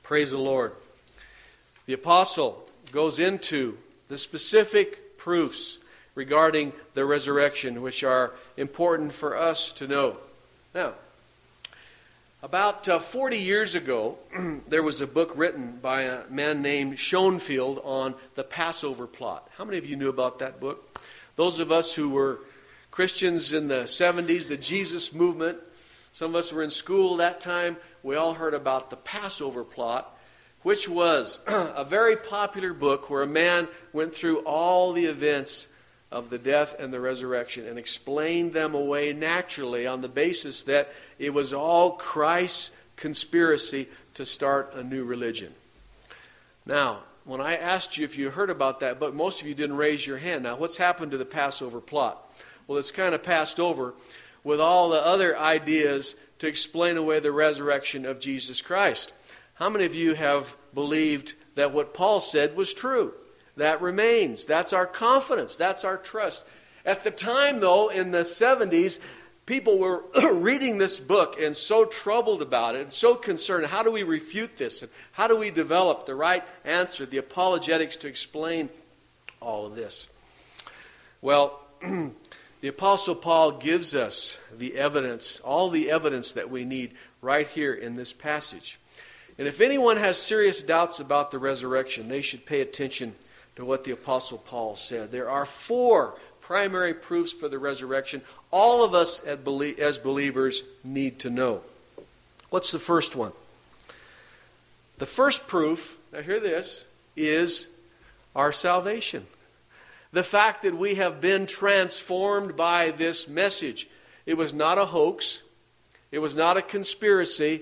Praise 0.03 0.32
the 0.32 0.38
Lord. 0.38 0.72
The 1.86 1.94
apostle 1.94 2.68
goes 2.91 3.20
into 3.20 3.77
the 4.08 4.18
specific 4.18 5.18
proofs 5.18 5.77
regarding 6.15 6.74
the 6.94 7.06
resurrection, 7.06 7.82
which 7.82 8.03
are 8.03 8.32
important 8.58 9.13
for 9.13 9.38
us 9.38 9.72
to 9.74 9.88
know. 9.88 10.18
Now, 10.74 10.94
about 12.41 12.88
uh, 12.88 13.00
40 13.00 13.38
years 13.38 13.75
ago, 13.75 14.17
there 14.67 14.84
was 14.84 15.01
a 15.01 15.08
book 15.08 15.34
written 15.36 15.77
by 15.81 16.03
a 16.03 16.25
man 16.29 16.62
named 16.62 16.98
Schonfield 16.98 17.86
on 17.86 18.15
the 18.36 18.43
Passover 18.43 19.08
plot. 19.08 19.50
How 19.58 19.65
many 19.65 19.77
of 19.77 19.86
you 19.86 19.96
knew 19.96 20.10
about 20.10 20.39
that 20.39 20.60
book? 20.60 21.00
Those 21.36 21.60
of 21.60 21.72
us 21.72 21.93
who 21.93 22.10
were 22.10 22.39
Christians 22.91 23.53
in 23.53 23.67
the 23.67 23.84
70s, 23.84 24.48
the 24.48 24.58
Jesus 24.58 25.13
movement. 25.13 25.58
Some 26.12 26.31
of 26.31 26.36
us 26.38 26.51
were 26.51 26.63
in 26.63 26.72
school 26.72 27.17
that 27.17 27.39
time. 27.39 27.77
We 28.03 28.15
all 28.15 28.34
heard 28.34 28.53
about 28.53 28.89
the 28.89 28.96
Passover 28.98 29.63
plot, 29.63 30.17
which 30.63 30.89
was 30.89 31.39
a 31.48 31.84
very 31.84 32.15
popular 32.15 32.74
book 32.74 33.10
where 33.10 33.22
a 33.22 33.27
man 33.27 33.67
went 33.93 34.13
through 34.13 34.39
all 34.39 34.93
the 34.93 35.05
events 35.05 35.67
of 36.12 36.29
the 36.29 36.39
death 36.39 36.75
and 36.79 36.91
the 36.91 37.00
resurrection 37.00 37.67
and 37.67 37.77
explained 37.77 38.53
them 38.53 38.74
away 38.74 39.13
naturally 39.13 39.86
on 39.86 40.01
the 40.01 40.10
basis 40.10 40.63
that 40.63 40.91
it 41.19 41.33
was 41.33 41.53
all 41.53 41.91
Christ's 41.91 42.75
conspiracy 42.95 43.88
to 44.15 44.25
start 44.25 44.73
a 44.73 44.83
new 44.83 45.03
religion. 45.03 45.53
Now, 46.65 46.99
when 47.25 47.41
I 47.41 47.55
asked 47.55 47.97
you 47.97 48.05
if 48.05 48.17
you 48.17 48.29
heard 48.29 48.49
about 48.49 48.79
that 48.79 48.99
but 48.99 49.13
most 49.13 49.41
of 49.41 49.47
you 49.47 49.53
didn't 49.53 49.77
raise 49.77 50.07
your 50.07 50.17
hand. 50.17 50.43
Now, 50.43 50.55
what's 50.55 50.77
happened 50.77 51.11
to 51.11 51.17
the 51.17 51.25
Passover 51.25 51.79
plot? 51.79 52.25
Well, 52.67 52.79
it's 52.79 52.91
kind 52.91 53.13
of 53.13 53.21
passed 53.23 53.59
over 53.59 53.93
with 54.43 54.59
all 54.59 54.89
the 54.89 55.05
other 55.05 55.38
ideas 55.38 56.15
to 56.39 56.47
explain 56.47 56.97
away 56.97 57.19
the 57.19 57.31
resurrection 57.31 58.05
of 58.05 58.19
Jesus 58.19 58.61
Christ. 58.61 59.11
How 59.55 59.69
many 59.69 59.85
of 59.85 59.93
you 59.93 60.13
have 60.13 60.55
believed 60.73 61.33
that 61.55 61.73
what 61.73 61.93
Paul 61.93 62.19
said 62.19 62.55
was 62.55 62.73
true? 62.73 63.13
That 63.57 63.81
remains. 63.81 64.45
That's 64.45 64.71
our 64.71 64.85
confidence. 64.85 65.57
That's 65.57 65.83
our 65.83 65.97
trust. 65.97 66.45
At 66.85 67.03
the 67.03 67.11
time, 67.11 67.59
though, 67.59 67.89
in 67.89 68.11
the 68.11 68.19
70s, 68.19 68.99
people 69.50 69.79
were 69.79 70.03
reading 70.34 70.77
this 70.77 71.00
book 71.00 71.41
and 71.41 71.58
so 71.58 71.84
troubled 71.84 72.44
about 72.44 72.75
it 72.75 72.82
and 72.82 72.94
so 72.94 73.15
concerned. 73.15 73.65
How 73.65 73.82
do 73.82 73.91
we 73.91 74.03
refute 74.03 74.58
this? 74.58 74.84
And 74.84 74.91
how 75.12 75.27
do 75.27 75.36
we 75.36 75.50
develop 75.50 76.06
the 76.06 76.13
right 76.13 76.44
answer, 76.63 77.08
the 77.08 77.18
apologetics 77.18 77.98
to 77.98 78.08
explain 78.08 78.70
all 79.41 79.65
of 79.65 79.75
this? 79.75 80.08
Well, 81.22 81.60
The 82.62 82.68
Apostle 82.68 83.15
Paul 83.15 83.53
gives 83.53 83.96
us 83.96 84.38
the 84.56 84.75
evidence, 84.75 85.39
all 85.39 85.70
the 85.70 85.89
evidence 85.89 86.34
that 86.34 86.50
we 86.50 86.65
need 86.65 86.91
right 87.22 87.48
here 87.48 87.74
in 87.74 87.96
this 87.96 88.12
passage. 88.12 88.77
And 89.38 89.48
if 89.48 89.62
anyone 89.62 89.96
has 89.96 90.18
serious 90.18 90.62
doubts 90.62 91.00
about 91.00 91.32
the 91.32 91.39
resurrection, 91.39 92.10
they 92.10 92.22
should 92.22 92.46
pay 92.46 92.60
attention 92.60 93.15
to 93.56 93.63
what 93.63 93.86
the 93.86 93.91
Apostle 93.91 94.39
Paul 94.39 94.75
said. 94.75 95.10
There 95.10 95.29
are 95.29 95.46
four 95.46 96.20
primary 96.50 96.96
proofs 96.96 97.32
for 97.32 97.48
the 97.48 97.60
resurrection 97.60 98.24
all 98.50 98.84
of 98.84 98.96
us 98.96 99.24
as 99.24 100.00
believers 100.00 100.63
need 100.84 101.20
to 101.20 101.29
know. 101.29 101.62
What's 102.50 102.72
the 102.72 102.79
first 102.79 103.15
one? 103.15 103.34
The 104.98 105.06
first 105.06 105.46
proof, 105.48 106.00
now 106.12 106.24
hear 106.24 106.39
this, 106.39 106.86
is 107.15 107.68
our 108.36 108.51
salvation. 108.51 109.27
The 110.12 110.24
fact 110.24 110.63
that 110.63 110.75
we 110.75 110.96
have 110.96 111.22
been 111.22 111.46
transformed 111.46 112.56
by 112.56 112.89
this 112.89 113.27
message. 113.27 113.88
It 114.25 114.34
was 114.34 114.51
not 114.51 114.79
a 114.79 114.86
hoax. 114.86 115.44
It 116.12 116.18
was 116.18 116.36
not 116.36 116.58
a 116.58 116.63
conspiracy, 116.63 117.62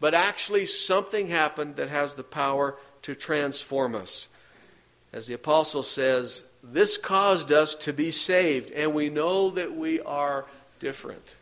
but 0.00 0.12
actually 0.12 0.66
something 0.66 1.28
happened 1.28 1.76
that 1.76 1.88
has 1.88 2.12
the 2.12 2.24
power 2.24 2.76
to 3.00 3.14
transform 3.14 3.94
us. 3.94 4.28
As 5.14 5.26
the 5.26 5.32
apostle 5.32 5.82
says, 5.82 6.44
this 6.62 6.96
caused 6.96 7.52
us 7.52 7.74
to 7.76 7.92
be 7.92 8.10
saved, 8.10 8.70
and 8.72 8.94
we 8.94 9.08
know 9.08 9.50
that 9.50 9.76
we 9.76 10.00
are 10.00 10.44
different. 10.80 11.36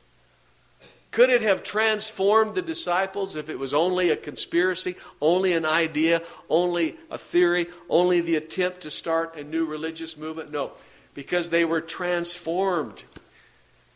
Could 1.11 1.30
it 1.30 1.40
have 1.40 1.62
transformed 1.62 2.54
the 2.54 2.62
disciples 2.62 3.37
if 3.37 3.49
it 3.49 3.58
was 3.58 3.73
only 3.73 4.11
a 4.11 4.16
conspiracy, 4.16 4.96
only 5.20 5.54
an 5.54 5.64
idea, 5.64 6.20
only 6.50 6.96
a 7.11 7.16
theory, 7.16 7.68
only 7.88 8.20
the 8.20 8.37
attempt 8.37 8.82
to 8.82 8.90
start 8.90 9.37
a 9.37 9.42
new 9.42 9.64
religious 9.64 10.18
movement? 10.18 10.52
No, 10.52 10.73
because 11.14 11.49
they 11.49 11.64
were 11.64 11.80
transformed. 11.80 13.02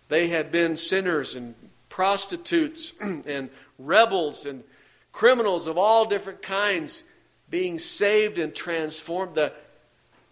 They 0.08 0.28
had 0.28 0.50
been 0.50 0.76
sinners 0.76 1.34
and 1.36 1.54
prostitutes 1.90 2.94
and 3.00 3.50
rebels 3.78 4.46
and 4.46 4.64
criminals 5.12 5.66
of 5.66 5.76
all 5.76 6.06
different 6.06 6.40
kinds 6.40 7.04
being 7.50 7.78
saved 7.78 8.38
and 8.38 8.54
transformed. 8.54 9.34
The, 9.34 9.52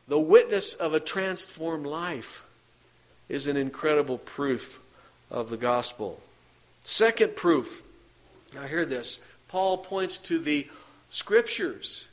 the 0.09 0.19
witness 0.19 0.75
of 0.75 0.95
a 0.95 1.01
transformed 1.01 1.87
life 1.87 2.45
is 3.29 3.47
an 3.47 3.57
incredible 3.57 4.19
proof 4.19 4.81
of 5.31 5.51
the 5.51 5.57
gospel. 5.57 6.21
Second 6.83 7.37
proof. 7.37 7.83
Now, 8.55 8.63
hear 8.63 8.87
this. 8.87 9.19
Paul 9.49 9.79
points 9.79 10.17
to 10.19 10.39
the 10.39 10.67
scriptures. 11.11 12.07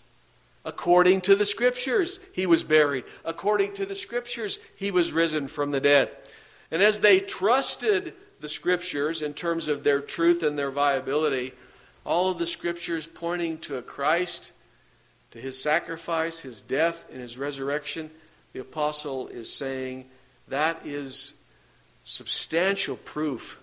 According 0.66 1.22
to 1.22 1.36
the 1.36 1.46
scriptures, 1.46 2.20
he 2.34 2.46
was 2.46 2.64
buried. 2.64 3.06
According 3.24 3.74
to 3.74 3.86
the 3.86 3.96
scriptures, 3.96 4.60
he 4.76 4.92
was 4.92 5.14
risen 5.14 5.48
from 5.48 5.72
the 5.72 5.80
dead. 5.80 6.10
And 6.72 6.82
as 6.82 7.00
they 7.00 7.20
trusted 7.20 8.14
the 8.42 8.50
scriptures 8.50 9.22
in 9.22 9.34
terms 9.34 9.68
of 9.68 9.84
their 9.84 10.02
truth 10.02 10.44
and 10.44 10.58
their 10.58 10.72
viability, 10.72 11.54
all 12.06 12.30
of 12.30 12.40
the 12.40 12.48
scriptures 12.48 13.08
pointing 13.08 13.60
to 13.60 13.78
a 13.78 13.82
Christ, 13.82 14.52
to 15.36 15.42
his 15.42 15.62
sacrifice, 15.62 16.40
his 16.40 16.62
death, 16.62 17.06
and 17.12 17.20
his 17.20 17.38
resurrection, 17.38 18.10
the 18.54 18.62
apostle 18.62 19.28
is 19.28 19.52
saying 19.52 20.06
that 20.48 20.80
is 20.86 21.34
substantial 22.06 22.96
proof 22.96 23.62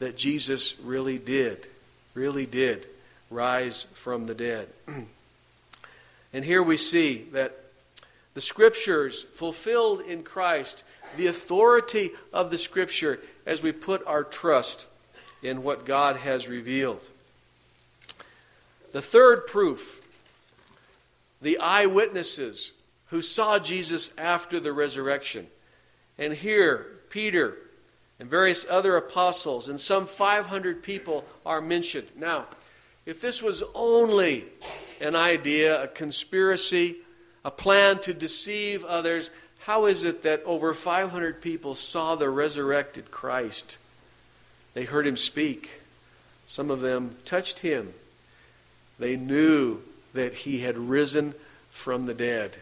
that 0.00 0.16
Jesus 0.16 0.76
really 0.80 1.18
did, 1.18 1.68
really 2.14 2.46
did 2.46 2.88
rise 3.30 3.86
from 3.94 4.26
the 4.26 4.34
dead. 4.34 4.68
and 6.32 6.44
here 6.44 6.64
we 6.64 6.76
see 6.76 7.28
that 7.30 7.60
the 8.34 8.40
Scriptures 8.40 9.22
fulfilled 9.22 10.00
in 10.00 10.24
Christ, 10.24 10.82
the 11.16 11.28
authority 11.28 12.10
of 12.32 12.50
the 12.50 12.58
Scripture 12.58 13.20
as 13.46 13.62
we 13.62 13.70
put 13.70 14.04
our 14.04 14.24
trust 14.24 14.88
in 15.44 15.62
what 15.62 15.84
God 15.84 16.16
has 16.16 16.48
revealed. 16.48 17.08
The 18.90 19.02
third 19.02 19.46
proof 19.46 20.00
the 21.44 21.58
eyewitnesses 21.58 22.72
who 23.08 23.20
saw 23.20 23.58
Jesus 23.58 24.10
after 24.16 24.58
the 24.58 24.72
resurrection. 24.72 25.46
And 26.16 26.32
here, 26.32 26.86
Peter 27.10 27.58
and 28.18 28.30
various 28.30 28.64
other 28.68 28.96
apostles, 28.96 29.68
and 29.68 29.78
some 29.78 30.06
500 30.06 30.82
people 30.82 31.22
are 31.44 31.60
mentioned. 31.60 32.08
Now, 32.16 32.46
if 33.04 33.20
this 33.20 33.42
was 33.42 33.62
only 33.74 34.46
an 35.02 35.14
idea, 35.14 35.82
a 35.82 35.88
conspiracy, 35.88 36.96
a 37.44 37.50
plan 37.50 37.98
to 38.00 38.14
deceive 38.14 38.82
others, 38.82 39.30
how 39.58 39.84
is 39.84 40.04
it 40.04 40.22
that 40.22 40.42
over 40.46 40.72
500 40.72 41.42
people 41.42 41.74
saw 41.74 42.14
the 42.14 42.30
resurrected 42.30 43.10
Christ? 43.10 43.76
They 44.72 44.84
heard 44.84 45.06
him 45.06 45.18
speak. 45.18 45.82
Some 46.46 46.70
of 46.70 46.80
them 46.80 47.16
touched 47.26 47.58
him. 47.58 47.92
They 48.98 49.16
knew 49.16 49.82
that 50.14 50.32
he 50.32 50.60
had 50.60 50.78
risen 50.78 51.34
from 51.70 52.06
the 52.06 52.14
dead. 52.14 52.56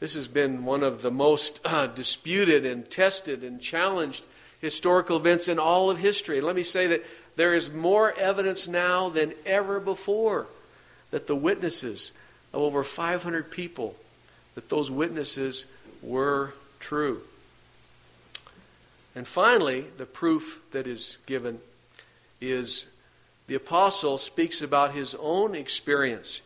This 0.00 0.14
has 0.14 0.28
been 0.28 0.64
one 0.64 0.82
of 0.82 1.02
the 1.02 1.10
most 1.10 1.60
uh, 1.64 1.86
disputed 1.86 2.64
and 2.64 2.88
tested 2.88 3.42
and 3.42 3.60
challenged 3.60 4.26
historical 4.60 5.16
events 5.16 5.48
in 5.48 5.58
all 5.58 5.90
of 5.90 5.98
history. 5.98 6.40
Let 6.40 6.56
me 6.56 6.62
say 6.62 6.88
that 6.88 7.04
there 7.36 7.54
is 7.54 7.72
more 7.72 8.12
evidence 8.12 8.68
now 8.68 9.08
than 9.08 9.32
ever 9.46 9.80
before 9.80 10.46
that 11.10 11.26
the 11.26 11.36
witnesses 11.36 12.12
of 12.52 12.60
over 12.60 12.84
500 12.84 13.50
people, 13.50 13.94
that 14.54 14.68
those 14.68 14.90
witnesses 14.90 15.66
were 16.02 16.54
true. 16.80 17.22
And 19.14 19.26
finally, 19.26 19.86
the 19.96 20.06
proof 20.06 20.60
that 20.72 20.86
is 20.86 21.18
given 21.26 21.60
is 22.40 22.86
the 23.46 23.54
apostle 23.54 24.18
speaks 24.18 24.62
about 24.62 24.92
his 24.92 25.14
own 25.18 25.54
experience 25.54 26.42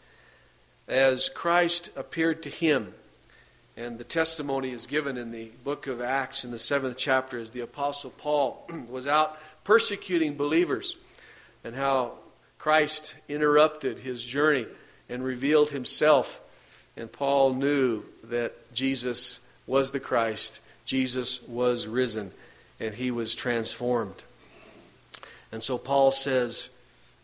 as 0.93 1.31
Christ 1.31 1.89
appeared 1.97 2.43
to 2.43 2.51
him 2.51 2.93
and 3.79 3.99
the 3.99 4.05
testimony 4.05 4.73
is 4.73 4.87
given 4.87 5.17
in 5.17 5.33
the 5.33 5.51
book 5.65 5.87
of 5.87 6.03
Acts 6.03 6.45
in 6.45 6.51
the 6.51 6.59
seventh 6.59 6.99
chapter 6.99 7.39
as 7.39 7.49
the 7.49 7.63
Apostle 7.63 8.11
Paul 8.11 8.69
was 8.91 9.07
out 9.07 9.39
persecuting 9.65 10.37
believers 10.37 10.97
and 11.65 11.75
how 11.75 12.13
Christ 12.59 13.15
interrupted 13.27 14.01
his 14.01 14.23
journey 14.23 14.67
and 15.09 15.25
revealed 15.25 15.71
himself. 15.71 16.43
And 16.95 17.11
Paul 17.11 17.55
knew 17.55 18.05
that 18.25 18.75
Jesus 18.75 19.41
was 19.67 19.93
the 19.93 20.01
Christ, 20.01 20.61
Jesus 20.85 21.43
was 21.45 21.87
risen, 21.87 22.33
and 22.79 22.93
he 22.93 23.11
was 23.11 23.35
transformed. 23.35 24.23
And 25.51 25.63
so 25.63 25.79
Paul 25.79 26.11
says, 26.11 26.69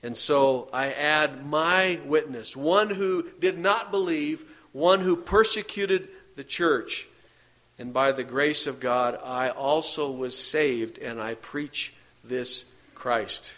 and 0.03 0.17
so 0.17 0.69
I 0.73 0.93
add 0.93 1.45
my 1.45 2.01
witness, 2.05 2.57
one 2.57 2.91
who 2.91 3.27
did 3.41 3.59
not 3.59 3.91
believe, 3.91 4.45
one 4.73 5.01
who 5.01 5.17
persecuted 5.17 6.09
the 6.37 6.45
church. 6.45 7.09
And 7.79 7.93
by 7.93 8.13
the 8.13 8.25
grace 8.25 8.67
of 8.67 8.81
God, 8.81 9.19
I 9.25 9.51
also 9.51 10.11
was 10.11 10.37
saved, 10.37 10.99
and 10.99 11.21
I 11.21 11.35
preach 11.35 11.93
this 12.25 12.65
Christ. 12.95 13.53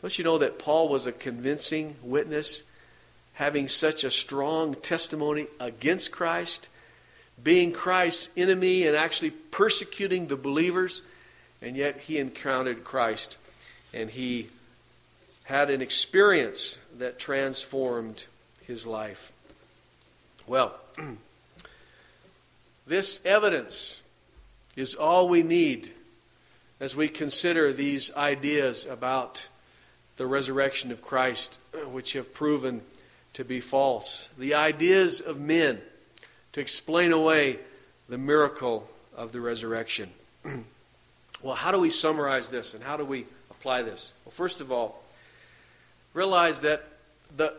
Don't 0.00 0.18
you 0.18 0.24
know 0.24 0.38
that 0.38 0.58
Paul 0.58 0.88
was 0.88 1.06
a 1.06 1.12
convincing 1.12 1.96
witness, 2.02 2.62
having 3.34 3.68
such 3.68 4.04
a 4.04 4.10
strong 4.10 4.74
testimony 4.74 5.46
against 5.60 6.12
Christ, 6.12 6.68
being 7.42 7.72
Christ's 7.72 8.30
enemy 8.36 8.86
and 8.86 8.96
actually 8.96 9.30
persecuting 9.30 10.26
the 10.26 10.36
believers, 10.36 11.02
and 11.60 11.76
yet 11.76 11.98
he 11.98 12.18
encountered 12.18 12.84
Christ, 12.84 13.38
and 13.92 14.10
he 14.10 14.48
had 15.44 15.70
an 15.70 15.80
experience 15.80 16.78
that 16.98 17.18
transformed 17.18 18.24
his 18.66 18.86
life. 18.86 19.32
Well, 20.46 20.74
This 22.86 23.20
evidence 23.24 24.00
is 24.76 24.94
all 24.94 25.28
we 25.28 25.42
need 25.42 25.90
as 26.80 26.94
we 26.94 27.08
consider 27.08 27.72
these 27.72 28.14
ideas 28.14 28.84
about 28.84 29.48
the 30.16 30.26
resurrection 30.26 30.92
of 30.92 31.00
Christ, 31.00 31.58
which 31.90 32.12
have 32.12 32.34
proven 32.34 32.82
to 33.32 33.44
be 33.44 33.60
false. 33.60 34.28
The 34.36 34.54
ideas 34.54 35.20
of 35.20 35.40
men 35.40 35.80
to 36.52 36.60
explain 36.60 37.12
away 37.12 37.58
the 38.08 38.18
miracle 38.18 38.88
of 39.16 39.32
the 39.32 39.40
resurrection. 39.40 40.10
well, 41.42 41.54
how 41.54 41.72
do 41.72 41.80
we 41.80 41.90
summarize 41.90 42.48
this 42.48 42.74
and 42.74 42.84
how 42.84 42.98
do 42.98 43.04
we 43.04 43.24
apply 43.50 43.80
this? 43.82 44.12
Well, 44.26 44.32
first 44.32 44.60
of 44.60 44.70
all, 44.70 45.02
realize 46.14 46.60
that 46.60 46.84
the, 47.36 47.52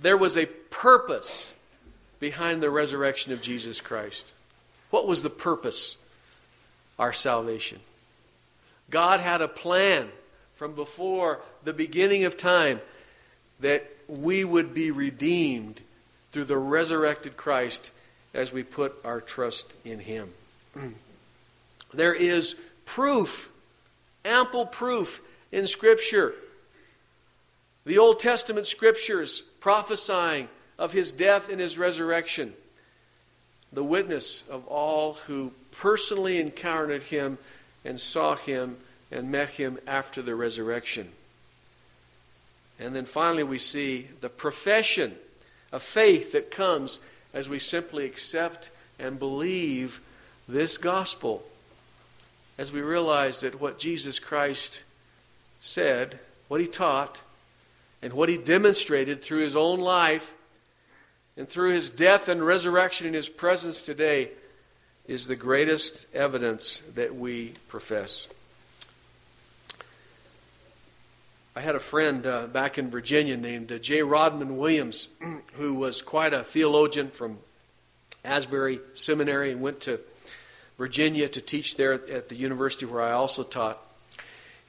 there 0.00 0.16
was 0.16 0.36
a 0.36 0.46
purpose 0.46 1.54
behind 2.18 2.62
the 2.62 2.70
resurrection 2.70 3.32
of 3.32 3.40
Jesus 3.40 3.80
Christ. 3.80 4.32
What 4.90 5.06
was 5.06 5.22
the 5.22 5.30
purpose? 5.30 5.96
Our 6.98 7.12
salvation. 7.14 7.80
God 8.90 9.20
had 9.20 9.40
a 9.40 9.48
plan 9.48 10.08
from 10.54 10.74
before 10.74 11.40
the 11.64 11.72
beginning 11.72 12.24
of 12.24 12.36
time 12.36 12.80
that 13.60 13.90
we 14.08 14.44
would 14.44 14.74
be 14.74 14.90
redeemed 14.90 15.80
through 16.32 16.44
the 16.44 16.58
resurrected 16.58 17.36
Christ 17.36 17.90
as 18.34 18.52
we 18.52 18.62
put 18.62 18.94
our 19.04 19.20
trust 19.20 19.72
in 19.84 20.00
Him. 20.00 20.30
there 21.94 22.14
is 22.14 22.56
proof, 22.84 23.50
ample 24.24 24.66
proof 24.66 25.22
in 25.50 25.66
Scripture. 25.66 26.34
The 27.84 27.98
Old 27.98 28.18
Testament 28.18 28.66
Scriptures 28.66 29.42
prophesying 29.60 30.48
of 30.78 30.92
His 30.92 31.12
death 31.12 31.48
and 31.48 31.60
His 31.60 31.78
resurrection 31.78 32.54
the 33.72 33.84
witness 33.84 34.44
of 34.48 34.66
all 34.66 35.14
who 35.14 35.52
personally 35.72 36.38
encountered 36.38 37.02
him 37.04 37.38
and 37.84 37.98
saw 38.00 38.34
him 38.34 38.76
and 39.10 39.30
met 39.30 39.50
him 39.50 39.78
after 39.86 40.22
the 40.22 40.34
resurrection. 40.34 41.08
And 42.78 42.94
then 42.94 43.04
finally, 43.04 43.42
we 43.42 43.58
see 43.58 44.08
the 44.20 44.28
profession 44.28 45.14
of 45.70 45.82
faith 45.82 46.32
that 46.32 46.50
comes 46.50 46.98
as 47.32 47.48
we 47.48 47.58
simply 47.58 48.06
accept 48.06 48.70
and 48.98 49.18
believe 49.18 50.00
this 50.48 50.78
gospel. 50.78 51.44
As 52.58 52.72
we 52.72 52.80
realize 52.80 53.40
that 53.40 53.60
what 53.60 53.78
Jesus 53.78 54.18
Christ 54.18 54.82
said 55.60 56.18
what 56.48 56.60
he 56.60 56.66
taught, 56.66 57.22
and 58.02 58.12
what 58.12 58.28
he 58.28 58.36
demonstrated 58.36 59.22
through 59.22 59.40
his 59.40 59.56
own 59.56 59.80
life 59.80 60.34
and 61.36 61.48
through 61.48 61.72
his 61.72 61.90
death 61.90 62.28
and 62.28 62.44
resurrection 62.44 63.06
in 63.06 63.14
his 63.14 63.28
presence 63.28 63.82
today 63.82 64.30
is 65.06 65.26
the 65.26 65.36
greatest 65.36 66.06
evidence 66.14 66.82
that 66.94 67.14
we 67.14 67.52
profess. 67.68 68.28
I 71.56 71.60
had 71.60 71.74
a 71.74 71.80
friend 71.80 72.26
uh, 72.26 72.46
back 72.46 72.78
in 72.78 72.90
Virginia 72.90 73.36
named 73.36 73.72
uh, 73.72 73.78
J. 73.78 74.02
Rodman 74.02 74.56
Williams, 74.56 75.08
who 75.54 75.74
was 75.74 76.00
quite 76.00 76.32
a 76.32 76.44
theologian 76.44 77.10
from 77.10 77.38
Asbury 78.24 78.80
Seminary 78.94 79.50
and 79.50 79.60
went 79.60 79.80
to 79.80 80.00
Virginia 80.78 81.28
to 81.28 81.40
teach 81.40 81.76
there 81.76 81.92
at 81.92 82.28
the 82.28 82.36
university 82.36 82.86
where 82.86 83.02
I 83.02 83.12
also 83.12 83.42
taught. 83.42 83.78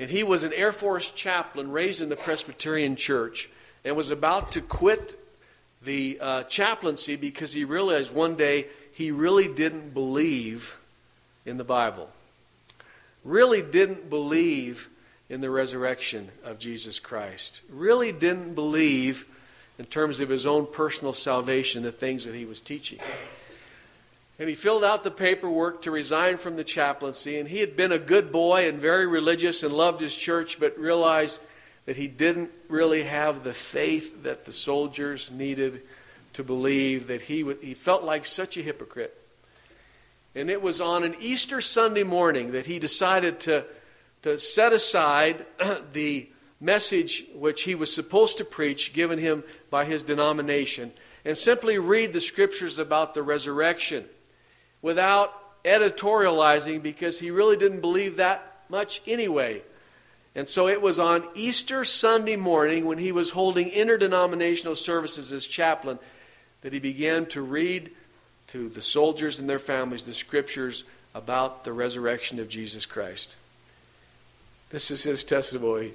And 0.02 0.10
he 0.10 0.24
was 0.24 0.44
an 0.44 0.52
Air 0.54 0.72
Force 0.72 1.12
chaplain 1.12 1.72
raised 1.72 2.02
in 2.02 2.10
the 2.10 2.16
Presbyterian 2.16 2.96
Church 2.96 3.52
and 3.86 3.96
was 3.96 4.10
about 4.10 4.52
to 4.54 4.62
quit 4.62 5.16
the 5.84 6.18
uh, 6.20 6.44
chaplaincy 6.46 7.16
because 7.16 7.54
he 7.54 7.66
realized 7.66 8.12
one 8.12 8.36
day 8.36 8.66
he 8.92 9.12
really 9.12 9.48
didn't 9.48 9.94
believe 9.94 10.80
in 11.46 11.58
the 11.58 11.64
Bible. 11.64 12.10
Really 13.24 13.62
didn't 13.62 14.10
believe 14.10 14.90
in 15.30 15.40
the 15.40 15.52
resurrection 15.52 16.30
of 16.44 16.58
Jesus 16.58 16.98
Christ. 16.98 17.62
Really 17.70 18.12
didn't 18.12 18.56
believe, 18.56 19.28
in 19.78 19.86
terms 19.86 20.20
of 20.20 20.30
his 20.30 20.48
own 20.48 20.66
personal 20.66 21.14
salvation, 21.14 21.84
the 21.84 21.92
things 21.92 22.26
that 22.26 22.34
he 22.34 22.46
was 22.46 22.60
teaching. 22.60 22.98
And 24.42 24.50
he 24.50 24.56
filled 24.56 24.84
out 24.84 25.04
the 25.04 25.12
paperwork 25.12 25.84
to 25.84 25.92
resign 25.92 26.38
from 26.38 26.56
the 26.56 26.64
chaplaincy. 26.64 27.38
And 27.38 27.48
he 27.48 27.60
had 27.60 27.78
been 27.78 27.92
a 27.92 28.00
good 28.00 28.32
boy 28.32 28.68
and 28.68 28.80
very 28.80 29.06
religious 29.06 29.62
and 29.62 29.72
loved 29.72 30.02
his 30.02 30.16
church, 30.16 30.60
but 30.60 30.80
realized 30.80 31.40
that 31.86 31.96
he 31.96 32.08
didn't 32.08 32.50
really 32.68 33.04
have 33.04 33.44
the 33.44 33.54
faith 33.54 34.24
that 34.24 34.46
the 34.46 34.52
soldiers 34.52 35.30
needed 35.30 35.84
to 36.34 36.44
believe, 36.44 37.06
that 37.06 37.22
he, 37.22 37.44
would, 37.44 37.60
he 37.62 37.76
felt 37.76 38.02
like 38.02 38.26
such 38.26 38.58
a 38.58 38.64
hypocrite. 38.64 39.16
And 40.34 40.50
it 40.50 40.64
was 40.64 40.82
on 40.82 41.04
an 41.04 41.14
Easter 41.20 41.62
Sunday 41.62 42.02
morning 42.02 42.54
that 42.54 42.66
he 42.66 42.80
decided 42.80 43.42
to, 43.42 43.64
to 44.24 44.40
set 44.40 44.74
aside 44.74 45.46
the 45.94 46.28
message 46.60 47.26
which 47.36 47.62
he 47.62 47.76
was 47.76 47.94
supposed 47.94 48.40
to 48.40 48.46
preach, 48.46 48.94
given 48.94 49.20
him 49.20 49.44
by 49.70 49.86
his 49.86 50.02
denomination, 50.02 50.94
and 51.26 51.38
simply 51.38 51.78
read 51.78 52.12
the 52.12 52.20
scriptures 52.20 52.80
about 52.80 53.14
the 53.14 53.22
resurrection 53.22 54.06
without 54.82 55.64
editorializing 55.64 56.82
because 56.82 57.20
he 57.20 57.32
really 57.32 57.58
didn't 57.58 57.82
believe 57.82 58.18
that 58.18 58.64
much 58.70 59.02
anyway. 59.06 59.62
And 60.34 60.48
so 60.48 60.68
it 60.68 60.82
was 60.82 60.98
on 60.98 61.28
Easter 61.36 61.84
Sunday 61.84 62.38
morning 62.38 62.86
when 62.86 62.98
he 62.98 63.12
was 63.12 63.32
holding 63.32 63.70
interdenominational 63.70 64.76
services 64.76 65.34
as 65.34 65.46
chaplain 65.46 66.00
that 66.62 66.74
he 66.74 66.80
began 66.80 67.26
to 67.28 67.42
read 67.42 67.92
to 68.48 68.70
the 68.70 68.82
soldiers 68.82 69.40
and 69.40 69.50
their 69.50 69.60
families 69.60 70.04
the 70.04 70.14
scriptures 70.14 70.84
about 71.14 71.64
the 71.64 71.74
resurrection 71.74 72.40
of 72.40 72.50
Jesus 72.50 72.86
Christ. 72.86 73.36
This 74.70 74.90
is 74.90 75.04
his 75.04 75.24
testimony. 75.24 75.94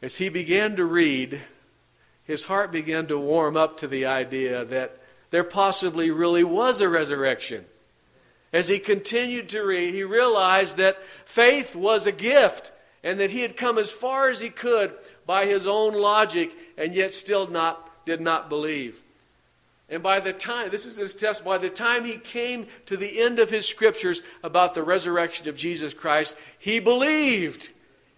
As 0.00 0.16
he 0.16 0.30
began 0.30 0.76
to 0.76 0.84
read, 0.84 1.40
his 2.24 2.44
heart 2.44 2.72
began 2.72 3.06
to 3.08 3.18
warm 3.18 3.56
up 3.56 3.78
to 3.78 3.88
the 3.88 4.06
idea 4.06 4.64
that 4.64 4.98
there 5.30 5.44
possibly 5.44 6.10
really 6.10 6.44
was 6.44 6.80
a 6.80 6.88
resurrection. 6.88 7.66
As 8.52 8.68
he 8.68 8.78
continued 8.78 9.50
to 9.50 9.62
read, 9.62 9.94
he 9.94 10.04
realized 10.04 10.78
that 10.78 11.02
faith 11.24 11.76
was 11.76 12.06
a 12.06 12.12
gift 12.12 12.72
and 13.02 13.20
that 13.20 13.30
he 13.30 13.42
had 13.42 13.56
come 13.56 13.78
as 13.78 13.92
far 13.92 14.30
as 14.30 14.40
he 14.40 14.50
could 14.50 14.92
by 15.26 15.46
his 15.46 15.66
own 15.66 15.94
logic 15.94 16.50
and 16.76 16.94
yet 16.94 17.12
still 17.12 17.46
not 17.46 18.06
did 18.06 18.20
not 18.20 18.48
believe. 18.48 19.02
And 19.90 20.02
by 20.02 20.20
the 20.20 20.32
time, 20.32 20.70
this 20.70 20.86
is 20.86 20.96
his 20.96 21.14
test, 21.14 21.44
by 21.44 21.58
the 21.58 21.70
time 21.70 22.04
he 22.04 22.16
came 22.16 22.66
to 22.86 22.96
the 22.96 23.20
end 23.20 23.38
of 23.38 23.50
his 23.50 23.66
scriptures 23.66 24.22
about 24.42 24.74
the 24.74 24.82
resurrection 24.82 25.48
of 25.48 25.56
Jesus 25.56 25.94
Christ, 25.94 26.36
he 26.58 26.78
believed. 26.78 27.70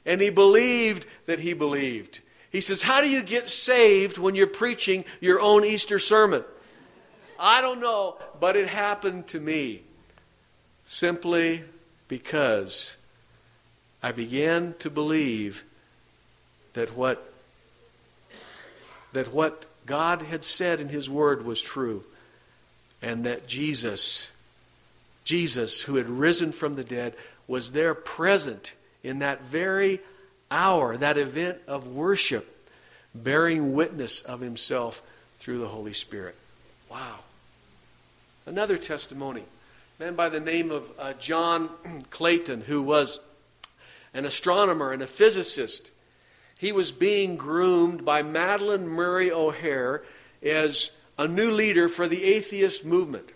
And 0.07 0.21
he 0.21 0.31
believed 0.31 1.07
that 1.27 1.41
he 1.41 1.53
believed. 1.53 2.21
He 2.51 2.61
says, 2.61 2.83
How 2.83 3.01
do 3.01 3.09
you 3.09 3.23
get 3.23 3.49
saved 3.49 4.19
when 4.19 4.35
you're 4.35 4.47
preaching 4.47 5.05
your 5.21 5.41
own 5.41 5.65
Easter 5.65 5.99
sermon? 5.99 6.45
I 7.39 7.61
don't 7.61 7.81
know, 7.81 8.17
but 8.41 8.57
it 8.57 8.69
happened 8.69 9.29
to 9.29 9.41
me 9.41 9.83
simply 10.91 11.63
because 12.09 12.97
I 14.03 14.11
began 14.11 14.75
to 14.81 14.91
believe 14.91 15.63
that 16.73 16.97
what 16.97 17.33
that 19.13 19.33
what 19.33 19.67
God 19.87 20.23
had 20.23 20.43
said 20.43 20.81
in 20.81 20.89
his 20.89 21.09
word 21.09 21.47
was 21.47 21.63
true 21.63 22.03
and 23.01 23.25
that 23.25 23.47
Jesus 23.47 24.33
Jesus 25.23 25.81
who 25.83 25.95
had 25.95 26.09
risen 26.09 26.51
from 26.51 26.75
the 26.75 26.83
dead 26.83 27.15
was 27.47 27.71
there 27.71 27.95
present 27.95 28.75
in 29.05 29.21
that 29.21 29.45
very 29.45 30.01
hour 30.51 30.97
that 30.97 31.17
event 31.17 31.59
of 31.69 31.87
worship 31.87 32.69
bearing 33.15 33.75
witness 33.75 34.23
of 34.23 34.41
himself 34.41 35.03
through 35.39 35.61
the 35.61 35.69
Holy 35.69 35.93
Spirit. 35.93 36.35
Wow. 36.91 37.21
Another 38.45 38.77
testimony 38.77 39.45
man 40.01 40.15
by 40.15 40.31
the 40.31 40.41
name 40.41 40.71
of 40.71 40.91
uh, 40.99 41.13
John 41.13 41.69
Clayton, 42.09 42.63
who 42.63 42.81
was 42.81 43.21
an 44.15 44.25
astronomer 44.25 44.93
and 44.93 45.03
a 45.03 45.07
physicist. 45.07 45.91
He 46.57 46.73
was 46.73 46.91
being 46.91 47.37
groomed 47.37 48.03
by 48.03 48.23
Madalyn 48.23 48.87
Murray 48.87 49.31
O'Hair 49.31 50.03
as 50.43 50.93
a 51.19 51.29
new 51.29 51.51
leader 51.51 51.87
for 51.87 52.09
the 52.09 52.25
atheist 52.25 52.83
movement. 52.83 53.29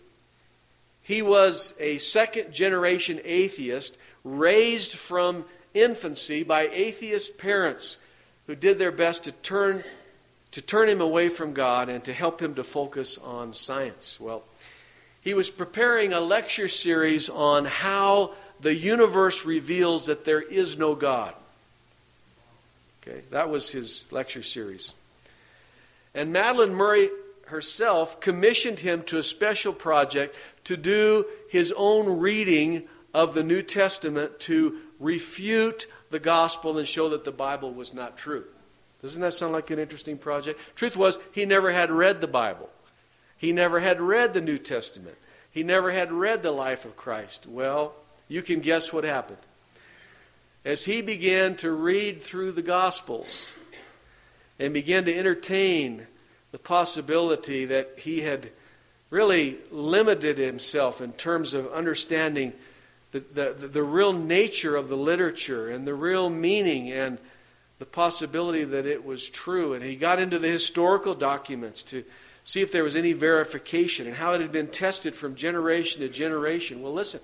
He 1.02 1.20
was 1.20 1.74
a 1.78 1.98
second 1.98 2.50
generation 2.50 3.20
atheist 3.24 3.98
raised 4.24 4.94
from 4.94 5.44
infancy 5.74 6.44
by 6.44 6.70
atheist 6.72 7.36
parents 7.36 7.98
who 8.46 8.54
did 8.54 8.78
their 8.78 8.90
best 8.90 9.24
to 9.24 9.32
turn, 9.32 9.84
to 10.52 10.62
turn 10.62 10.88
him 10.88 11.02
away 11.02 11.28
from 11.28 11.52
God 11.52 11.90
and 11.90 12.02
to 12.04 12.14
help 12.14 12.40
him 12.40 12.54
to 12.54 12.64
focus 12.64 13.18
on 13.18 13.52
science. 13.52 14.18
Well, 14.18 14.44
he 15.24 15.32
was 15.34 15.48
preparing 15.48 16.12
a 16.12 16.20
lecture 16.20 16.68
series 16.68 17.30
on 17.30 17.64
how 17.64 18.32
the 18.60 18.74
universe 18.74 19.46
reveals 19.46 20.06
that 20.06 20.26
there 20.26 20.42
is 20.42 20.76
no 20.76 20.94
God. 20.94 21.34
Okay, 23.02 23.22
that 23.30 23.48
was 23.48 23.70
his 23.70 24.04
lecture 24.10 24.42
series. 24.42 24.92
And 26.14 26.32
Madalyn 26.32 26.72
Murray 26.72 27.08
herself 27.46 28.20
commissioned 28.20 28.80
him 28.80 29.02
to 29.04 29.18
a 29.18 29.22
special 29.22 29.72
project 29.72 30.36
to 30.64 30.76
do 30.76 31.24
his 31.48 31.72
own 31.76 32.18
reading 32.18 32.84
of 33.14 33.32
the 33.32 33.42
New 33.42 33.62
Testament 33.62 34.40
to 34.40 34.78
refute 35.00 35.86
the 36.10 36.18
gospel 36.18 36.78
and 36.78 36.86
show 36.86 37.08
that 37.10 37.24
the 37.24 37.32
Bible 37.32 37.72
was 37.72 37.94
not 37.94 38.16
true. 38.16 38.44
Doesn't 39.00 39.22
that 39.22 39.32
sound 39.32 39.52
like 39.52 39.70
an 39.70 39.78
interesting 39.78 40.18
project? 40.18 40.60
Truth 40.76 40.96
was, 40.96 41.18
he 41.32 41.44
never 41.44 41.72
had 41.72 41.90
read 41.90 42.20
the 42.20 42.26
Bible. 42.26 42.68
He 43.36 43.52
never 43.52 43.80
had 43.80 44.00
read 44.00 44.34
the 44.34 44.40
New 44.40 44.58
Testament. 44.58 45.16
He 45.50 45.62
never 45.62 45.92
had 45.92 46.10
read 46.10 46.42
the 46.42 46.50
life 46.50 46.84
of 46.84 46.96
Christ. 46.96 47.46
Well, 47.46 47.94
you 48.28 48.42
can 48.42 48.60
guess 48.60 48.92
what 48.92 49.04
happened. 49.04 49.38
As 50.64 50.84
he 50.84 51.02
began 51.02 51.56
to 51.56 51.70
read 51.70 52.22
through 52.22 52.52
the 52.52 52.62
Gospels 52.62 53.52
and 54.58 54.72
began 54.72 55.04
to 55.04 55.16
entertain 55.16 56.06
the 56.52 56.58
possibility 56.58 57.66
that 57.66 57.90
he 57.98 58.22
had 58.22 58.50
really 59.10 59.58
limited 59.70 60.38
himself 60.38 61.00
in 61.00 61.12
terms 61.12 61.54
of 61.54 61.70
understanding 61.72 62.52
the, 63.12 63.20
the, 63.20 63.68
the 63.68 63.82
real 63.82 64.12
nature 64.12 64.74
of 64.74 64.88
the 64.88 64.96
literature 64.96 65.68
and 65.68 65.86
the 65.86 65.94
real 65.94 66.30
meaning 66.30 66.90
and 66.90 67.18
the 67.78 67.84
possibility 67.84 68.64
that 68.64 68.86
it 68.86 69.04
was 69.04 69.28
true. 69.28 69.74
And 69.74 69.84
he 69.84 69.94
got 69.94 70.18
into 70.18 70.38
the 70.38 70.48
historical 70.48 71.14
documents 71.14 71.82
to 71.84 72.04
see 72.44 72.60
if 72.60 72.70
there 72.70 72.84
was 72.84 72.94
any 72.94 73.12
verification 73.12 74.06
and 74.06 74.16
how 74.16 74.32
it 74.32 74.40
had 74.40 74.52
been 74.52 74.68
tested 74.68 75.16
from 75.16 75.34
generation 75.34 76.02
to 76.02 76.08
generation. 76.08 76.82
Well, 76.82 76.92
listen, 76.92 77.20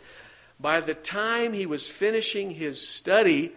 by 0.59 0.80
the 0.80 0.94
time 0.94 1.52
he 1.52 1.66
was 1.66 1.87
finishing 1.87 2.50
his 2.50 2.87
study, 2.87 3.52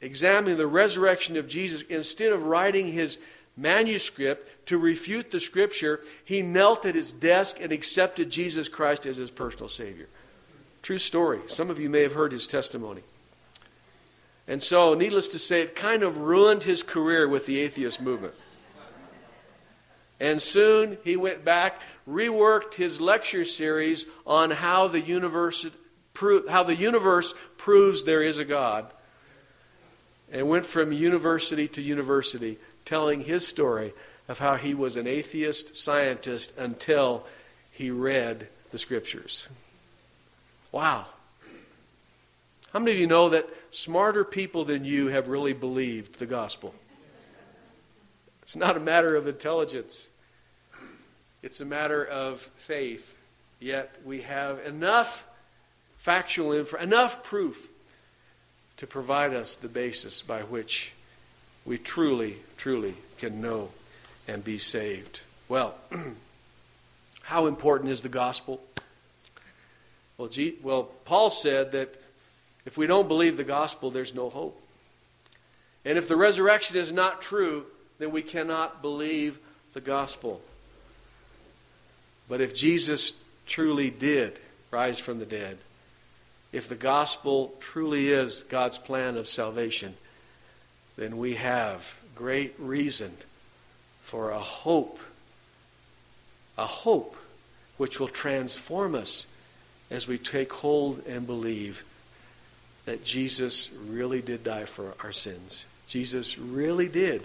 examining 0.00 0.58
the 0.58 0.66
resurrection 0.66 1.36
of 1.36 1.48
Jesus, 1.48 1.82
instead 1.88 2.32
of 2.32 2.44
writing 2.44 2.92
his 2.92 3.18
manuscript 3.56 4.66
to 4.66 4.78
refute 4.78 5.30
the 5.30 5.40
scripture, 5.40 6.00
he 6.24 6.42
knelt 6.42 6.84
at 6.84 6.94
his 6.94 7.12
desk 7.12 7.58
and 7.60 7.72
accepted 7.72 8.30
Jesus 8.30 8.68
Christ 8.68 9.06
as 9.06 9.16
his 9.16 9.30
personal 9.30 9.68
Savior. 9.68 10.08
True 10.82 10.98
story. 10.98 11.40
Some 11.46 11.70
of 11.70 11.80
you 11.80 11.88
may 11.88 12.02
have 12.02 12.12
heard 12.12 12.32
his 12.32 12.46
testimony. 12.46 13.02
And 14.46 14.62
so, 14.62 14.92
needless 14.92 15.28
to 15.28 15.38
say, 15.38 15.62
it 15.62 15.74
kind 15.74 16.02
of 16.02 16.18
ruined 16.18 16.64
his 16.64 16.82
career 16.82 17.26
with 17.26 17.46
the 17.46 17.60
atheist 17.60 18.02
movement. 18.02 18.34
And 20.20 20.40
soon 20.40 20.96
he 21.04 21.16
went 21.16 21.44
back, 21.44 21.80
reworked 22.08 22.74
his 22.74 23.00
lecture 23.00 23.44
series 23.44 24.06
on 24.26 24.50
how 24.50 24.88
the 24.88 25.00
universe, 25.00 25.66
how 26.48 26.62
the 26.62 26.76
universe 26.76 27.34
proves 27.58 28.04
there 28.04 28.22
is 28.22 28.38
a 28.38 28.44
God. 28.44 28.86
and 30.34 30.48
went 30.48 30.66
from 30.66 30.92
university 30.92 31.68
to 31.68 31.80
university 31.82 32.58
telling 32.84 33.20
his 33.20 33.46
story 33.46 33.94
of 34.28 34.38
how 34.38 34.56
he 34.56 34.74
was 34.74 34.96
an 34.96 35.06
atheist 35.06 35.76
scientist 35.76 36.52
until 36.58 37.24
he 37.70 37.90
read 37.90 38.48
the 38.72 38.78
scriptures. 38.78 39.48
Wow. 40.72 41.06
How 42.72 42.80
many 42.80 42.92
of 42.92 42.98
you 42.98 43.06
know 43.06 43.28
that 43.28 43.48
smarter 43.70 44.24
people 44.24 44.64
than 44.64 44.84
you 44.84 45.06
have 45.08 45.28
really 45.28 45.52
believed 45.52 46.18
the 46.18 46.26
gospel? 46.26 46.74
It's 48.44 48.56
not 48.56 48.76
a 48.76 48.80
matter 48.80 49.16
of 49.16 49.26
intelligence, 49.26 50.06
it's 51.42 51.62
a 51.62 51.64
matter 51.64 52.04
of 52.04 52.40
faith. 52.58 53.16
Yet 53.58 53.96
we 54.04 54.20
have 54.20 54.58
enough 54.66 55.26
factual 55.96 56.52
info, 56.52 56.76
enough 56.76 57.24
proof 57.24 57.70
to 58.76 58.86
provide 58.86 59.32
us 59.32 59.56
the 59.56 59.68
basis 59.68 60.20
by 60.20 60.42
which 60.42 60.92
we 61.64 61.78
truly, 61.78 62.36
truly 62.58 62.94
can 63.16 63.40
know 63.40 63.70
and 64.28 64.44
be 64.44 64.58
saved. 64.58 65.22
Well, 65.48 65.76
how 67.22 67.46
important 67.46 67.92
is 67.92 68.02
the 68.02 68.10
gospel? 68.10 68.62
Well, 70.18 70.28
well, 70.62 70.82
Paul 71.06 71.30
said 71.30 71.72
that 71.72 71.94
if 72.66 72.76
we 72.76 72.86
don't 72.86 73.08
believe 73.08 73.38
the 73.38 73.44
gospel, 73.44 73.90
there's 73.90 74.14
no 74.14 74.28
hope. 74.28 74.60
And 75.86 75.96
if 75.96 76.08
the 76.08 76.16
resurrection 76.16 76.76
is 76.76 76.92
not 76.92 77.22
true, 77.22 77.64
then 77.98 78.10
we 78.10 78.22
cannot 78.22 78.82
believe 78.82 79.38
the 79.72 79.80
gospel. 79.80 80.40
But 82.28 82.40
if 82.40 82.54
Jesus 82.54 83.12
truly 83.46 83.90
did 83.90 84.38
rise 84.70 84.98
from 84.98 85.18
the 85.18 85.26
dead, 85.26 85.58
if 86.52 86.68
the 86.68 86.74
gospel 86.74 87.54
truly 87.60 88.12
is 88.12 88.44
God's 88.48 88.78
plan 88.78 89.16
of 89.16 89.26
salvation, 89.26 89.94
then 90.96 91.18
we 91.18 91.34
have 91.34 91.98
great 92.14 92.54
reason 92.58 93.12
for 94.02 94.30
a 94.30 94.38
hope, 94.38 95.00
a 96.56 96.66
hope 96.66 97.16
which 97.76 97.98
will 97.98 98.08
transform 98.08 98.94
us 98.94 99.26
as 99.90 100.06
we 100.06 100.16
take 100.16 100.52
hold 100.52 101.04
and 101.06 101.26
believe 101.26 101.84
that 102.84 103.04
Jesus 103.04 103.70
really 103.88 104.22
did 104.22 104.44
die 104.44 104.64
for 104.64 104.94
our 105.02 105.12
sins. 105.12 105.64
Jesus 105.86 106.38
really 106.38 106.88
did 106.88 107.22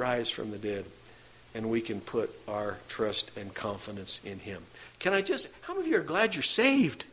rise 0.00 0.30
from 0.30 0.50
the 0.50 0.58
dead, 0.58 0.84
and 1.54 1.70
we 1.70 1.80
can 1.80 2.00
put 2.00 2.34
our 2.48 2.78
trust 2.88 3.30
and 3.36 3.54
confidence 3.54 4.20
in 4.24 4.38
him. 4.38 4.62
Can 4.98 5.12
I 5.12 5.20
just, 5.20 5.48
how 5.62 5.74
many 5.74 5.86
of 5.86 5.92
you 5.92 5.98
are 5.98 6.02
glad 6.02 6.34
you're 6.34 6.42
saved? 6.42 7.04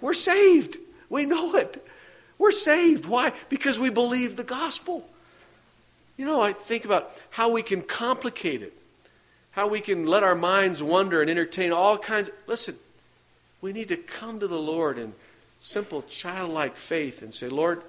We're 0.00 0.14
saved. 0.14 0.76
We 1.08 1.24
know 1.24 1.54
it. 1.54 1.84
We're 2.38 2.52
saved. 2.52 3.06
Why? 3.06 3.32
Because 3.48 3.78
we 3.78 3.90
believe 3.90 4.36
the 4.36 4.44
gospel. 4.44 5.08
You 6.16 6.26
know, 6.26 6.40
I 6.40 6.52
think 6.52 6.84
about 6.84 7.12
how 7.30 7.50
we 7.50 7.62
can 7.62 7.82
complicate 7.82 8.62
it, 8.62 8.72
how 9.52 9.68
we 9.68 9.80
can 9.80 10.06
let 10.06 10.22
our 10.22 10.34
minds 10.34 10.82
wander 10.82 11.20
and 11.20 11.30
entertain 11.30 11.72
all 11.72 11.98
kinds. 11.98 12.30
Listen, 12.46 12.76
we 13.60 13.72
need 13.72 13.88
to 13.88 13.96
come 13.96 14.40
to 14.40 14.46
the 14.46 14.58
Lord 14.58 14.98
in 14.98 15.14
simple 15.60 16.02
childlike 16.02 16.76
faith 16.76 17.22
and 17.22 17.32
say, 17.32 17.48
Lord, 17.48 17.82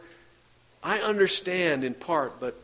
I 0.84 1.00
understand 1.00 1.84
in 1.84 1.94
part, 1.94 2.40
but 2.40 2.62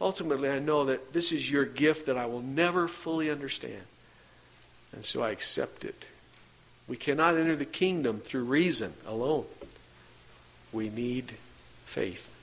ultimately 0.00 0.48
I 0.48 0.58
know 0.58 0.86
that 0.86 1.12
this 1.12 1.32
is 1.32 1.50
your 1.50 1.64
gift 1.64 2.06
that 2.06 2.16
I 2.16 2.26
will 2.26 2.42
never 2.42 2.88
fully 2.88 3.30
understand. 3.30 3.82
And 4.92 5.04
so 5.04 5.22
I 5.22 5.30
accept 5.30 5.84
it. 5.84 6.06
We 6.88 6.96
cannot 6.96 7.36
enter 7.36 7.54
the 7.54 7.64
kingdom 7.64 8.18
through 8.18 8.44
reason 8.44 8.94
alone. 9.06 9.44
We 10.72 10.88
need 10.88 11.34
faith. 11.84 12.34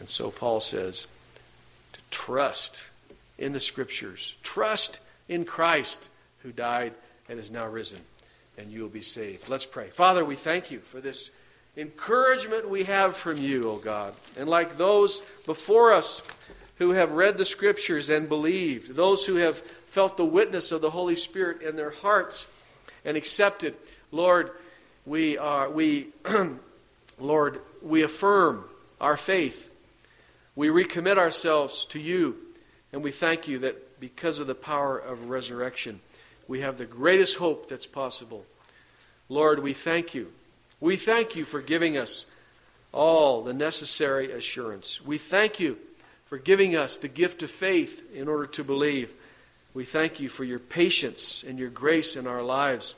And 0.00 0.08
so 0.08 0.30
Paul 0.30 0.60
says 0.60 1.06
to 1.92 2.00
trust 2.10 2.84
in 3.38 3.52
the 3.52 3.60
scriptures, 3.60 4.34
trust 4.42 5.00
in 5.28 5.44
Christ 5.44 6.08
who 6.42 6.52
died 6.52 6.92
and 7.28 7.38
is 7.38 7.50
now 7.50 7.66
risen, 7.66 8.00
and 8.58 8.70
you 8.70 8.82
will 8.82 8.88
be 8.88 9.02
saved. 9.02 9.48
Let's 9.48 9.66
pray. 9.66 9.90
Father, 9.90 10.24
we 10.24 10.36
thank 10.36 10.70
you 10.70 10.80
for 10.80 11.00
this 11.00 11.30
encouragement 11.76 12.68
we 12.68 12.84
have 12.84 13.16
from 13.16 13.38
you, 13.38 13.70
O 13.70 13.76
God. 13.76 14.14
And 14.36 14.48
like 14.48 14.76
those 14.76 15.22
before 15.46 15.92
us 15.92 16.22
who 16.76 16.90
have 16.90 17.12
read 17.12 17.38
the 17.38 17.44
scriptures 17.44 18.08
and 18.08 18.28
believed, 18.28 18.94
those 18.94 19.24
who 19.26 19.36
have 19.36 19.58
felt 19.86 20.16
the 20.16 20.24
witness 20.24 20.72
of 20.72 20.80
the 20.80 20.90
Holy 20.90 21.16
Spirit 21.16 21.62
in 21.62 21.76
their 21.76 21.90
hearts 21.90 22.46
and 23.04 23.16
accepted, 23.16 23.74
Lord, 24.10 24.50
we 25.06 25.38
are 25.38 25.70
we 25.70 26.08
Lord, 27.18 27.60
we 27.80 28.02
affirm 28.02 28.64
our 29.00 29.16
faith. 29.16 29.70
We 30.54 30.68
recommit 30.68 31.16
ourselves 31.16 31.86
to 31.86 31.98
you, 31.98 32.36
and 32.92 33.02
we 33.02 33.10
thank 33.10 33.48
you 33.48 33.60
that 33.60 34.00
because 34.00 34.38
of 34.38 34.46
the 34.46 34.54
power 34.54 34.98
of 34.98 35.30
resurrection, 35.30 36.00
we 36.46 36.60
have 36.60 36.76
the 36.76 36.84
greatest 36.84 37.36
hope 37.36 37.68
that's 37.68 37.86
possible. 37.86 38.44
Lord, 39.28 39.60
we 39.60 39.72
thank 39.72 40.14
you 40.14 40.30
we 40.82 40.96
thank 40.96 41.36
you 41.36 41.44
for 41.44 41.62
giving 41.62 41.96
us 41.96 42.26
all 42.90 43.44
the 43.44 43.54
necessary 43.54 44.32
assurance. 44.32 45.00
We 45.00 45.16
thank 45.16 45.60
you 45.60 45.78
for 46.24 46.38
giving 46.38 46.74
us 46.74 46.96
the 46.96 47.06
gift 47.06 47.44
of 47.44 47.52
faith 47.52 48.02
in 48.12 48.26
order 48.26 48.46
to 48.46 48.64
believe. 48.64 49.14
We 49.74 49.84
thank 49.84 50.18
you 50.18 50.28
for 50.28 50.42
your 50.42 50.58
patience 50.58 51.44
and 51.46 51.56
your 51.56 51.70
grace 51.70 52.16
in 52.16 52.26
our 52.26 52.42
lives 52.42 52.96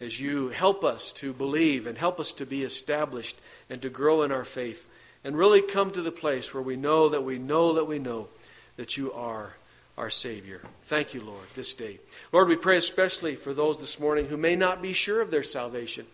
as 0.00 0.18
you 0.18 0.48
help 0.48 0.82
us 0.82 1.12
to 1.12 1.34
believe 1.34 1.86
and 1.86 1.98
help 1.98 2.18
us 2.20 2.32
to 2.32 2.46
be 2.46 2.62
established 2.62 3.38
and 3.68 3.82
to 3.82 3.90
grow 3.90 4.22
in 4.22 4.32
our 4.32 4.46
faith 4.46 4.88
and 5.22 5.36
really 5.36 5.60
come 5.60 5.90
to 5.90 6.00
the 6.00 6.10
place 6.10 6.54
where 6.54 6.62
we 6.62 6.76
know 6.76 7.10
that 7.10 7.22
we 7.22 7.38
know 7.38 7.74
that 7.74 7.84
we 7.84 7.98
know 7.98 8.28
that 8.76 8.96
you 8.96 9.12
are 9.12 9.56
our 9.98 10.08
Savior. 10.08 10.62
Thank 10.84 11.12
you, 11.12 11.20
Lord, 11.20 11.44
this 11.54 11.74
day. 11.74 12.00
Lord, 12.32 12.48
we 12.48 12.56
pray 12.56 12.78
especially 12.78 13.36
for 13.36 13.52
those 13.52 13.76
this 13.76 14.00
morning 14.00 14.24
who 14.24 14.38
may 14.38 14.56
not 14.56 14.80
be 14.80 14.94
sure 14.94 15.20
of 15.20 15.30
their 15.30 15.42
salvation. 15.42 16.06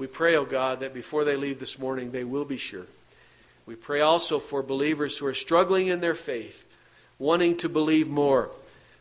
We 0.00 0.06
pray, 0.06 0.34
O 0.36 0.40
oh 0.40 0.44
God, 0.46 0.80
that 0.80 0.94
before 0.94 1.24
they 1.24 1.36
leave 1.36 1.60
this 1.60 1.78
morning, 1.78 2.10
they 2.10 2.24
will 2.24 2.46
be 2.46 2.56
sure. 2.56 2.86
We 3.66 3.74
pray 3.74 4.00
also 4.00 4.38
for 4.38 4.62
believers 4.62 5.18
who 5.18 5.26
are 5.26 5.34
struggling 5.34 5.88
in 5.88 6.00
their 6.00 6.14
faith, 6.14 6.64
wanting 7.18 7.58
to 7.58 7.68
believe 7.68 8.08
more, 8.08 8.48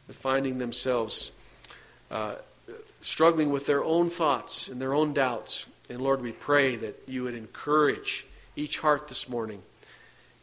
but 0.08 0.18
finding 0.18 0.58
themselves 0.58 1.32
uh, 2.12 2.36
struggling 3.02 3.50
with 3.50 3.66
their 3.66 3.82
own 3.82 4.10
thoughts 4.10 4.68
and 4.68 4.82
their 4.82 4.94
own 4.94 5.14
doubts. 5.14 5.68
And 5.90 6.02
Lord, 6.02 6.22
we 6.22 6.34
pray 6.34 6.76
that 6.76 7.02
you 7.08 7.24
would 7.24 7.34
encourage 7.34 8.26
each 8.58 8.80
heart 8.80 9.08
this 9.08 9.30
morning 9.30 9.62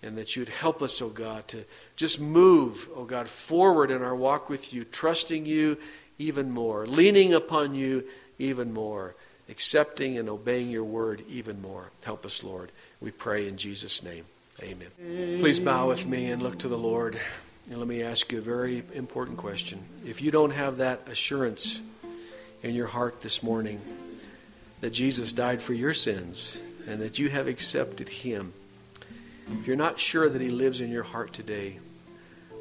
and 0.03 0.16
that 0.16 0.37
you 0.37 0.40
would 0.40 0.49
help 0.49 0.81
us, 0.81 1.03
O 1.03 1.07
oh 1.07 1.11
God, 1.11 1.47
to 1.49 1.64
just 1.97 2.19
move, 2.19 2.88
O 2.97 3.01
oh 3.01 3.05
God, 3.05 3.29
forward 3.29 3.90
in 3.90 4.01
our 4.01 4.16
walk 4.16 4.49
with 4.49 4.73
you, 4.73 4.87
trusting 4.87 5.45
you 5.45 5.77
even 6.19 6.51
more, 6.51 6.87
leaning 6.87 7.35
upon 7.35 7.75
you 7.75 8.05
even 8.38 8.73
more 8.73 9.14
accepting 9.48 10.18
and 10.18 10.28
obeying 10.28 10.70
your 10.70 10.85
word 10.85 11.22
even 11.28 11.62
more. 11.62 11.90
Help 12.02 12.26
us, 12.26 12.42
Lord. 12.42 12.72
We 13.00 13.11
pray 13.11 13.48
in 13.48 13.56
Jesus' 13.56 14.02
name. 14.02 14.24
Amen. 14.62 14.88
Please 15.40 15.61
bow 15.61 15.88
with 15.88 16.06
me 16.06 16.30
and 16.30 16.42
look 16.42 16.59
to 16.59 16.68
the 16.68 16.78
Lord. 16.78 17.20
And 17.68 17.78
let 17.78 17.87
me 17.88 18.02
ask 18.02 18.32
you 18.32 18.38
a 18.38 18.42
very 18.42 18.82
important 18.94 19.38
question. 19.38 19.80
If 20.04 20.22
you 20.22 20.30
don't 20.30 20.52
have 20.52 20.78
that 20.78 21.09
assurance 21.09 21.80
in 22.62 22.74
your 22.74 22.87
heart 22.87 23.20
this 23.22 23.42
morning 23.42 23.80
that 24.80 24.90
Jesus 24.90 25.32
died 25.32 25.61
for 25.61 25.74
your 25.74 25.94
sins 25.94 26.59
and 26.87 27.00
that 27.00 27.18
you 27.18 27.28
have 27.28 27.48
accepted 27.48 28.09
Him, 28.09 28.52
if 29.61 29.66
you're 29.66 29.76
not 29.76 29.98
sure 29.98 30.28
that 30.28 30.40
He 30.40 30.48
lives 30.48 30.80
in 30.80 30.90
your 30.90 31.02
heart 31.02 31.32
today, 31.32 31.78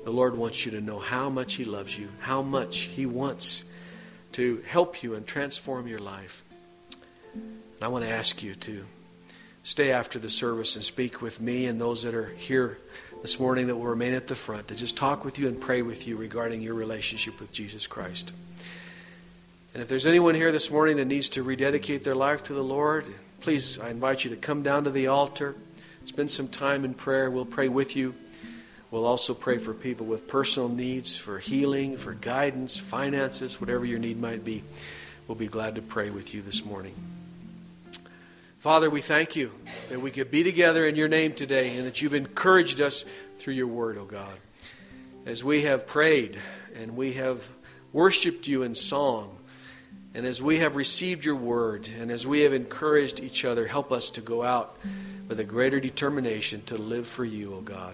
the 0.04 0.12
Lord 0.12 0.38
wants 0.38 0.66
you 0.66 0.72
to 0.74 0.82
know 0.82 1.00
how 1.00 1.30
much 1.30 1.54
He 1.54 1.66
loves 1.66 1.98
you, 1.98 2.10
how 2.20 2.42
much 2.42 2.78
He 2.80 3.06
wants 3.06 3.64
to 4.34 4.62
help 4.68 5.02
you 5.02 5.16
and 5.16 5.26
transform 5.26 5.88
your 5.88 6.00
life. 6.00 6.44
I 7.86 7.88
want 7.88 8.04
to 8.04 8.10
ask 8.10 8.42
you 8.42 8.56
to 8.56 8.84
stay 9.64 9.92
after 9.92 10.18
the 10.18 10.32
service 10.32 10.76
and 10.76 10.84
speak 10.84 11.22
with 11.22 11.40
me 11.40 11.68
and 11.68 11.80
those 11.80 12.02
that 12.02 12.16
are 12.16 12.30
here 12.30 12.80
this 13.22 13.40
morning 13.40 13.68
that 13.68 13.76
will 13.76 13.86
remain 13.86 14.16
at 14.16 14.26
the 14.26 14.34
front 14.34 14.70
to 14.70 14.76
just 14.76 14.98
talk 14.98 15.24
with 15.24 15.38
you 15.38 15.48
and 15.48 15.62
pray 15.62 15.84
with 15.84 16.08
you 16.08 16.18
regarding 16.18 16.64
your 16.64 16.74
relationship 16.74 17.40
with 17.40 17.52
Jesus 17.52 17.86
Christ. 17.86 18.34
And 19.76 19.84
if 19.84 19.88
there's 19.88 20.08
anyone 20.08 20.34
here 20.34 20.52
this 20.52 20.72
morning 20.72 20.98
that 20.98 21.06
needs 21.06 21.30
to 21.30 21.44
rededicate 21.44 22.04
their 22.04 22.16
life 22.16 22.42
to 22.46 22.56
the 22.56 22.64
Lord, 22.64 23.06
please, 23.42 23.78
I 23.78 23.92
invite 23.92 24.24
you 24.24 24.32
to 24.32 24.36
come 24.36 24.64
down 24.64 24.86
to 24.86 24.90
the 24.90 25.06
altar, 25.06 25.54
spend 26.06 26.32
some 26.32 26.48
time 26.48 26.86
in 26.86 26.96
prayer. 26.96 27.30
We'll 27.30 27.46
pray 27.46 27.68
with 27.70 27.96
you. 27.96 28.16
We'll 28.90 29.06
also 29.06 29.36
pray 29.36 29.60
for 29.60 29.76
people 29.76 30.08
with 30.08 30.28
personal 30.28 30.70
needs, 30.70 31.18
for 31.18 31.38
healing, 31.38 31.98
for 31.98 32.16
guidance, 32.16 32.78
finances, 32.78 33.62
whatever 33.62 33.86
your 33.86 34.00
need 34.00 34.20
might 34.20 34.44
be. 34.44 34.64
We'll 35.28 35.38
be 35.38 35.46
glad 35.46 35.76
to 35.76 35.84
pray 35.84 36.10
with 36.10 36.34
you 36.34 36.42
this 36.42 36.66
morning. 36.66 37.15
Father, 38.66 38.90
we 38.90 39.02
thank 39.02 39.36
you 39.36 39.52
that 39.90 40.02
we 40.02 40.10
could 40.10 40.32
be 40.32 40.42
together 40.42 40.88
in 40.88 40.96
your 40.96 41.08
name 41.08 41.34
today 41.34 41.78
and 41.78 41.86
that 41.86 42.02
you've 42.02 42.16
encouraged 42.16 42.82
us 42.82 43.06
through 43.38 43.54
your 43.54 43.68
word, 43.68 43.96
O 43.96 44.02
oh 44.02 44.06
God. 44.06 44.34
As 45.28 45.44
we 45.44 45.62
have 45.66 45.86
prayed 45.86 46.40
and 46.74 46.98
we 46.98 47.14
have 47.14 47.48
worshiped 47.94 48.48
you 48.48 48.64
in 48.64 48.74
song 48.74 49.38
And 50.16 50.26
as 50.26 50.42
we 50.42 50.58
have 50.58 50.76
received 50.76 51.26
your 51.26 51.36
word 51.36 51.88
and 52.00 52.10
as 52.10 52.26
we 52.26 52.42
have 52.42 52.54
encouraged 52.54 53.20
each 53.20 53.46
other, 53.46 53.68
help 53.68 53.92
us 53.92 54.10
to 54.12 54.22
go 54.22 54.42
out 54.42 54.76
with 55.28 55.40
a 55.40 55.44
greater 55.44 55.80
determination 55.80 56.64
to 56.64 56.76
live 56.76 57.06
for 57.06 57.24
you, 57.24 57.54
O 57.54 57.62
God. 57.62 57.94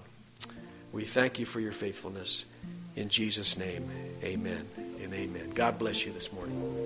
We 0.94 1.04
thank 1.04 1.38
you 1.38 1.46
for 1.46 1.60
your 1.60 1.74
faithfulness. 1.74 2.46
In 2.96 3.10
Jesus' 3.10 3.58
name, 3.58 3.92
amen 4.24 4.66
and 5.04 5.14
amen. 5.14 5.50
God 5.54 5.78
bless 5.78 6.06
you 6.06 6.14
this 6.14 6.32
morning. 6.32 6.81